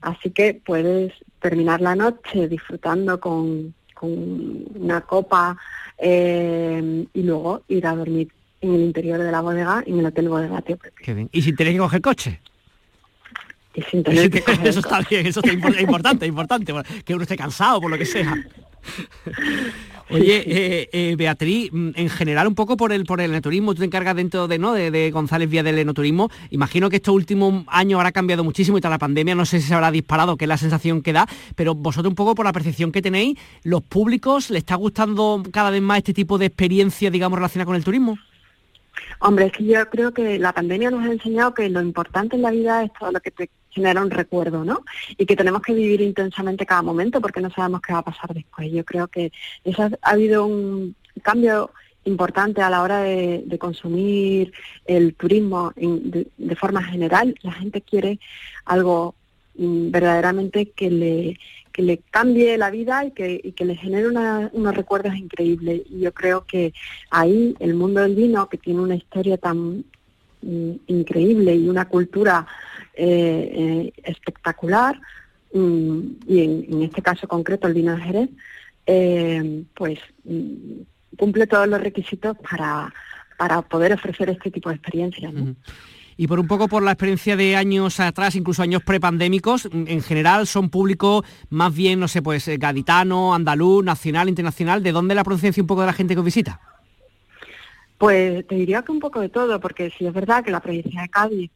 así 0.00 0.30
que 0.30 0.54
puedes 0.54 1.12
terminar 1.40 1.80
la 1.80 1.94
noche 1.94 2.48
disfrutando 2.48 3.20
con, 3.20 3.74
una 4.02 5.02
copa 5.02 5.58
eh, 5.98 7.06
y 7.12 7.22
luego 7.22 7.62
ir 7.68 7.86
a 7.86 7.94
dormir 7.94 8.28
en 8.62 8.74
el 8.74 8.80
interior 8.80 9.18
de 9.18 9.30
la 9.30 9.42
bodega 9.42 9.82
en 9.86 9.98
el 9.98 10.06
Hotel 10.06 10.30
Bodega 10.30 10.62
TPT. 10.62 11.28
¿Y 11.32 11.42
si 11.42 11.52
tenéis 11.52 11.76
que 11.76 11.80
coger 11.80 12.00
coche? 12.00 12.40
eso 13.74 14.80
está 14.80 15.00
bien, 15.08 15.26
eso 15.26 15.40
es 15.44 15.52
importante, 15.80 16.26
importante, 16.26 16.72
que 17.04 17.14
uno 17.14 17.22
esté 17.22 17.36
cansado 17.36 17.80
por 17.80 17.90
lo 17.90 17.98
que 17.98 18.06
sea. 18.06 18.34
Oye, 20.10 20.42
eh, 20.44 20.88
eh, 20.92 21.14
Beatriz, 21.16 21.70
mm, 21.72 21.90
en 21.94 22.08
general 22.08 22.48
un 22.48 22.56
poco 22.56 22.76
por 22.76 22.92
el 22.92 23.04
por 23.04 23.20
el 23.20 23.30
enoturismo, 23.30 23.74
tú 23.74 23.80
te 23.80 23.84
encargas 23.86 24.16
dentro 24.16 24.48
de 24.48 24.58
no 24.58 24.72
de, 24.72 25.10
González 25.12 25.48
Vía 25.48 25.62
del 25.62 25.78
enoturismo. 25.78 26.30
Imagino 26.50 26.90
que 26.90 26.96
estos 26.96 27.14
últimos 27.14 27.64
años 27.68 27.98
habrá 27.98 28.10
cambiado 28.10 28.42
muchísimo 28.42 28.76
y 28.76 28.80
tras 28.80 28.90
la 28.90 28.98
pandemia 28.98 29.36
no 29.36 29.46
sé 29.46 29.60
si 29.60 29.68
se 29.68 29.74
habrá 29.74 29.92
disparado, 29.92 30.36
que 30.36 30.46
es 30.46 30.48
la 30.48 30.56
sensación 30.56 31.02
que 31.02 31.12
da, 31.12 31.28
pero 31.54 31.76
vosotros 31.76 32.10
un 32.10 32.16
poco 32.16 32.34
por 32.34 32.44
la 32.44 32.52
percepción 32.52 32.90
que 32.90 33.02
tenéis, 33.02 33.38
¿los 33.62 33.82
públicos 33.82 34.50
les 34.50 34.60
está 34.60 34.74
gustando 34.74 35.44
cada 35.52 35.70
vez 35.70 35.82
más 35.82 35.98
este 35.98 36.12
tipo 36.12 36.38
de 36.38 36.46
experiencia, 36.46 37.10
digamos, 37.10 37.38
relacionada 37.38 37.66
con 37.66 37.76
el 37.76 37.84
turismo? 37.84 38.18
Hombre, 39.20 39.46
es 39.46 39.52
que 39.52 39.64
yo 39.64 39.88
creo 39.90 40.12
que 40.12 40.38
la 40.38 40.52
pandemia 40.52 40.90
nos 40.90 41.04
ha 41.04 41.12
enseñado 41.12 41.54
que 41.54 41.68
lo 41.68 41.80
importante 41.80 42.34
en 42.34 42.42
la 42.42 42.50
vida 42.50 42.82
es 42.82 42.90
todo 42.98 43.12
lo 43.12 43.20
que 43.20 43.30
te 43.30 43.50
genera 43.70 44.02
un 44.02 44.10
recuerdo, 44.10 44.64
¿no? 44.64 44.84
Y 45.16 45.26
que 45.26 45.36
tenemos 45.36 45.62
que 45.62 45.74
vivir 45.74 46.00
intensamente 46.00 46.66
cada 46.66 46.82
momento 46.82 47.20
porque 47.20 47.40
no 47.40 47.50
sabemos 47.50 47.80
qué 47.80 47.92
va 47.92 48.00
a 48.00 48.04
pasar 48.04 48.34
después. 48.34 48.70
Yo 48.70 48.84
creo 48.84 49.08
que 49.08 49.32
eso 49.64 49.82
ha, 49.82 50.10
habido 50.10 50.46
un 50.46 50.94
cambio 51.22 51.70
importante 52.04 52.62
a 52.62 52.70
la 52.70 52.82
hora 52.82 53.02
de, 53.02 53.58
consumir 53.58 54.52
el 54.86 55.14
turismo 55.14 55.72
de, 55.76 56.56
forma 56.56 56.82
general. 56.82 57.34
La 57.42 57.52
gente 57.52 57.82
quiere 57.82 58.18
algo 58.64 59.14
mm, 59.56 59.90
verdaderamente 59.90 60.70
que 60.70 60.90
le 60.90 61.38
que 61.72 61.82
le 61.82 61.98
cambie 61.98 62.58
la 62.58 62.70
vida 62.70 63.04
y 63.04 63.12
que, 63.12 63.40
y 63.42 63.52
que 63.52 63.64
le 63.64 63.76
genere 63.76 64.08
unos 64.08 64.74
recuerdos 64.74 65.14
increíbles. 65.14 65.82
Y 65.88 66.00
yo 66.00 66.12
creo 66.12 66.44
que 66.44 66.72
ahí 67.10 67.54
el 67.60 67.74
mundo 67.74 68.00
del 68.00 68.16
vino, 68.16 68.48
que 68.48 68.58
tiene 68.58 68.80
una 68.80 68.96
historia 68.96 69.36
tan 69.38 69.84
mm, 70.42 70.72
increíble 70.88 71.54
y 71.54 71.68
una 71.68 71.88
cultura 71.88 72.46
eh, 73.02 73.52
eh, 73.54 73.92
espectacular, 74.02 75.00
mm, 75.54 76.00
y 76.28 76.44
en, 76.44 76.82
este 76.82 77.00
caso 77.00 77.26
concreto 77.26 77.66
el 77.66 77.72
vino 77.72 77.96
de 77.96 78.02
Jerez, 78.02 78.28
eh, 78.84 79.62
pues 79.74 79.98
mm, 80.24 80.82
cumple 81.16 81.46
todos 81.46 81.66
los 81.66 81.80
requisitos 81.80 82.36
para, 82.38 82.92
para 83.38 83.62
poder 83.62 83.94
ofrecer 83.94 84.28
este 84.28 84.50
tipo 84.50 84.68
de 84.68 84.74
experiencias. 84.74 85.32
Y 86.18 86.26
por 86.26 86.40
un 86.40 86.46
poco 86.46 86.68
por 86.68 86.82
la 86.82 86.92
experiencia 86.92 87.36
de 87.36 87.56
años 87.56 88.00
atrás, 88.00 88.34
incluso 88.34 88.62
años 88.62 88.82
prepandémicos, 88.82 89.70
en 89.72 90.02
general 90.02 90.46
son 90.46 90.68
públicos 90.68 91.24
más 91.48 91.74
bien, 91.74 92.00
no 92.00 92.08
sé, 92.08 92.20
pues 92.20 92.50
gaditano, 92.58 93.32
andaluz, 93.34 93.82
nacional, 93.82 94.28
internacional. 94.28 94.82
¿De 94.82 94.92
dónde 94.92 95.14
la 95.14 95.24
procedencia 95.24 95.62
un 95.62 95.68
poco 95.68 95.80
de 95.80 95.86
la 95.86 95.94
gente 95.94 96.12
que 96.12 96.20
os 96.20 96.26
visita? 96.26 96.60
Pues 97.96 98.46
te 98.46 98.56
diría 98.56 98.82
que 98.82 98.92
un 98.92 99.00
poco 99.00 99.20
de 99.20 99.30
todo, 99.30 99.58
porque 99.58 99.90
sí 99.96 100.04
es 100.04 100.12
verdad 100.12 100.44
que 100.44 100.50
la 100.50 100.60
provincia 100.60 101.00
de 101.00 101.08
Cádiz 101.08 101.50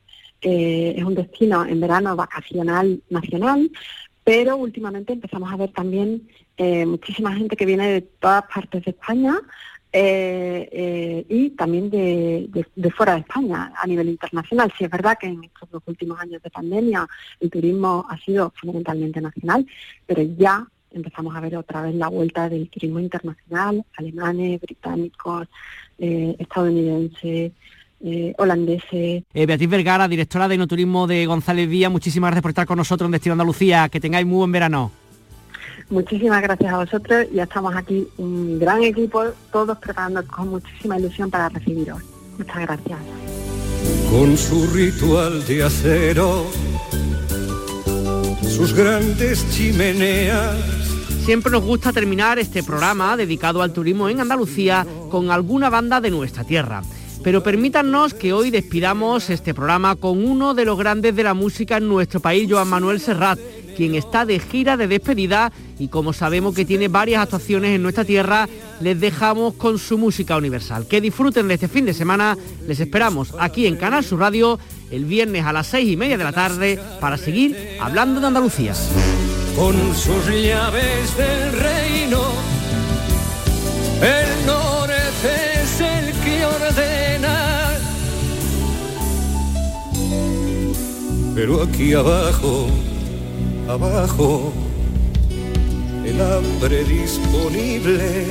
eh, 0.45 0.95
es 0.97 1.05
un 1.05 1.15
destino 1.15 1.65
en 1.65 1.81
verano 1.81 2.15
vacacional 2.15 3.03
nacional, 3.09 3.71
pero 4.23 4.57
últimamente 4.57 5.15
empezamos 5.15 5.53
a 5.53 5.57
ver 5.57 5.73
también 5.73 6.29
eh, 6.57 6.87
muchísima 6.87 7.35
gente 7.35 7.57
que 7.57 7.67
viene 7.67 7.89
de 7.89 8.01
todas 8.03 8.45
partes 8.45 8.85
de 8.85 8.91
España 8.93 9.41
eh, 9.93 10.69
eh, 10.73 11.27
y 11.29 11.51
también 11.51 11.89
de, 11.89 12.67
fuera 12.97 13.15
de 13.15 13.21
España 13.21 13.73
a 13.77 13.87
nivel 13.87 14.09
internacional. 14.09 14.73
Si 14.77 14.85
es 14.85 14.91
verdad 14.91 15.17
que 15.21 15.29
en 15.29 15.45
estos 15.45 15.71
dos 15.71 15.83
últimos 15.87 16.19
años 16.21 16.43
de 16.43 16.51
pandemia 16.51 17.07
el 17.41 17.51
turismo 17.51 18.05
ha 18.09 18.19
sido 18.19 18.53
fundamentalmente 18.57 19.21
nacional, 19.21 19.67
pero 20.07 20.23
ya 20.23 20.67
empezamos 20.91 21.35
a 21.37 21.41
ver 21.41 21.57
otra 21.57 21.83
vez 21.83 21.95
la 21.95 22.09
vuelta 22.09 22.49
del 22.49 22.69
turismo 22.71 23.01
internacional, 23.01 23.85
alemanes, 23.97 24.61
británicos, 24.61 25.49
eh, 28.05 28.35
holandeses. 28.39 29.25
Beatriz 29.33 29.71
Vergara, 29.71 30.07
directora 30.07 30.47
de 30.47 30.57
Enoturismo 30.57 31.07
de 31.07 31.27
González 31.27 31.69
Vía, 31.69 31.89
muchísimas 31.89 32.29
gracias 32.29 32.43
por 32.43 32.51
estar 32.51 32.67
con 32.67 32.77
nosotros 32.77 33.09
en 33.09 33.13
Destino 33.13 33.33
Andalucía. 33.33 33.89
Que 33.89 34.01
tengáis 34.01 34.27
muy 34.27 34.37
buen 34.37 34.53
verano. 34.53 34.93
Muchísimas 35.91 36.43
gracias 36.43 36.73
a 36.73 36.79
vosotros. 36.79 37.27
Ya 37.33 37.45
estamos 37.45 37.75
aquí 37.75 38.07
un 38.17 38.59
gran 38.59 38.83
equipo, 38.83 39.25
todos 39.53 39.79
preparando 39.79 40.27
con 40.27 40.49
muchísima 40.49 40.99
ilusión 40.99 41.31
para 41.31 41.49
recibiros. 41.49 42.03
Muchas 42.39 42.57
gracias. 42.57 42.99
Con 44.11 44.37
su 44.37 44.67
ritual 44.69 45.45
de 45.47 45.65
acero, 45.65 46.47
sus 48.43 48.73
grandes 48.75 49.49
chimeneas. 49.51 50.57
Siempre 51.25 51.51
nos 51.51 51.65
gusta 51.65 51.93
terminar 51.93 52.39
este 52.39 52.63
programa 52.63 53.17
dedicado 53.17 53.63
al 53.63 53.73
turismo 53.73 54.09
en 54.09 54.21
Andalucía 54.21 54.87
con 55.11 55.31
alguna 55.31 55.71
banda 55.71 56.01
de 56.01 56.11
nuestra 56.11 56.45
tierra. 56.45 56.83
Pero 57.25 57.43
permítanos 57.43 58.13
que 58.13 58.35
hoy 58.35 58.51
despidamos 58.51 59.31
este 59.31 59.55
programa 59.55 59.97
con 59.97 60.23
uno 60.23 60.53
de 60.53 60.67
los 60.67 60.79
grandes 60.79 61.17
de 61.17 61.23
la 61.23 61.33
música 61.33 61.79
en 61.79 61.89
nuestro 61.89 62.21
país, 62.21 62.47
Joan 62.51 62.69
Manuel 62.69 63.01
Serrat, 63.01 63.39
quien 63.75 63.95
está 63.95 64.27
de 64.27 64.39
gira 64.39 64.77
de 64.77 64.87
despedida 64.87 65.51
y 65.79 65.89
como 65.89 66.13
sabemos 66.13 66.55
que 66.55 66.67
tiene 66.67 66.89
varias 66.89 67.23
actuaciones 67.23 67.75
en 67.75 67.83
nuestra 67.83 68.05
tierra, 68.05 68.47
les 68.81 69.01
dejamos 69.01 69.55
con 69.55 69.79
su 69.79 69.97
música 69.97 70.37
universal. 70.37 70.87
Que 70.87 71.01
disfruten 71.01 71.49
de 71.49 71.55
este 71.55 71.67
fin 71.67 71.87
de 71.87 71.95
semana, 71.95 72.37
les 72.69 72.79
esperamos 72.79 73.35
aquí 73.39 73.67
en 73.67 73.77
Canal 73.77 74.05
Sur 74.05 74.21
Radio 74.21 74.59
el 74.91 75.07
viernes 75.07 75.47
a 75.47 75.53
las 75.55 75.67
seis 75.67 75.91
y 75.91 75.97
media 75.97 76.19
de 76.19 76.25
la 76.25 76.33
tarde 76.33 76.79
para 77.01 77.17
seguir 77.17 77.79
hablando 77.81 78.21
de 78.21 78.27
Andalucía. 78.27 78.75
Con 79.57 79.75
sus 79.95 80.27
llaves 80.27 81.17
del 81.17 81.53
reino, 81.59 82.21
Pero 91.35 91.63
aquí 91.63 91.93
abajo 91.93 92.69
abajo 93.69 94.53
el 96.05 96.21
hambre 96.21 96.85
disponible 96.85 98.27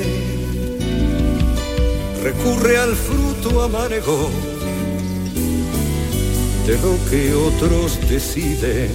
recurre 2.23 2.77
al 2.77 2.95
fruto 2.95 3.63
amargo 3.63 4.29
de 6.67 6.73
lo 6.77 6.97
que 7.09 7.33
otros 7.33 7.99
deciden. 8.09 8.91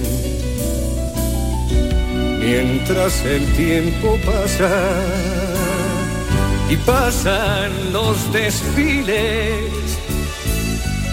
Mientras 2.39 3.23
el 3.25 3.45
tiempo 3.53 4.17
pasa 4.25 5.03
y 6.69 6.77
pasan 6.77 7.93
los 7.93 8.31
desfiles 8.31 9.59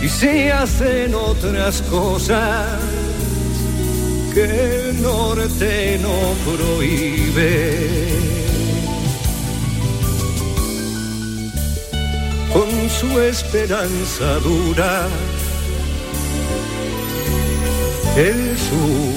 y 0.02 0.08
se 0.08 0.52
hacen 0.52 1.14
otras 1.14 1.82
cosas 1.82 2.85
que 4.36 4.44
el 4.44 5.00
norte 5.00 5.98
no 6.02 6.16
prohíbe. 6.44 7.54
Con 12.52 12.68
su 12.90 13.18
esperanza 13.18 14.38
dura, 14.40 15.08
el 18.18 18.58
sur, 18.68 19.14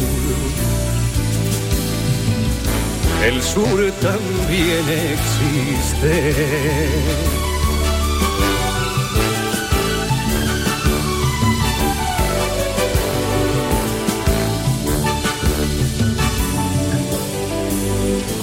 el 3.27 3.43
sur 3.43 3.91
también 3.99 4.85
existe. 5.15 6.33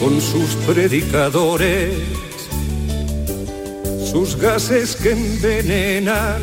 Con 0.00 0.20
sus 0.20 0.54
predicadores, 0.66 1.92
sus 4.10 4.36
gases 4.36 4.96
que 4.96 5.12
envenenan, 5.12 6.42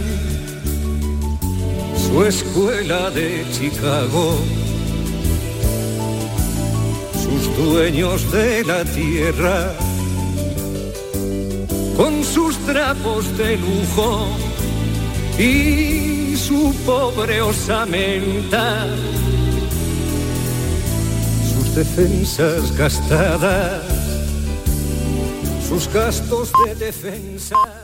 su 1.96 2.24
escuela 2.26 3.10
de 3.12 3.46
Chicago, 3.52 4.36
sus 7.24 7.58
dueños 7.58 8.32
de 8.32 8.63
la 8.63 8.84
tierra, 8.86 9.74
con 11.96 12.24
sus 12.24 12.58
trapos 12.66 13.38
de 13.38 13.58
lujo 13.58 14.28
y 15.38 16.36
su 16.36 16.74
pobre 16.86 17.42
osamenta, 17.42 18.88
defensas 21.76 22.76
gastadas, 22.78 23.84
sus 25.68 25.92
gastos 25.92 26.52
de 26.66 26.76
defensa. 26.76 27.83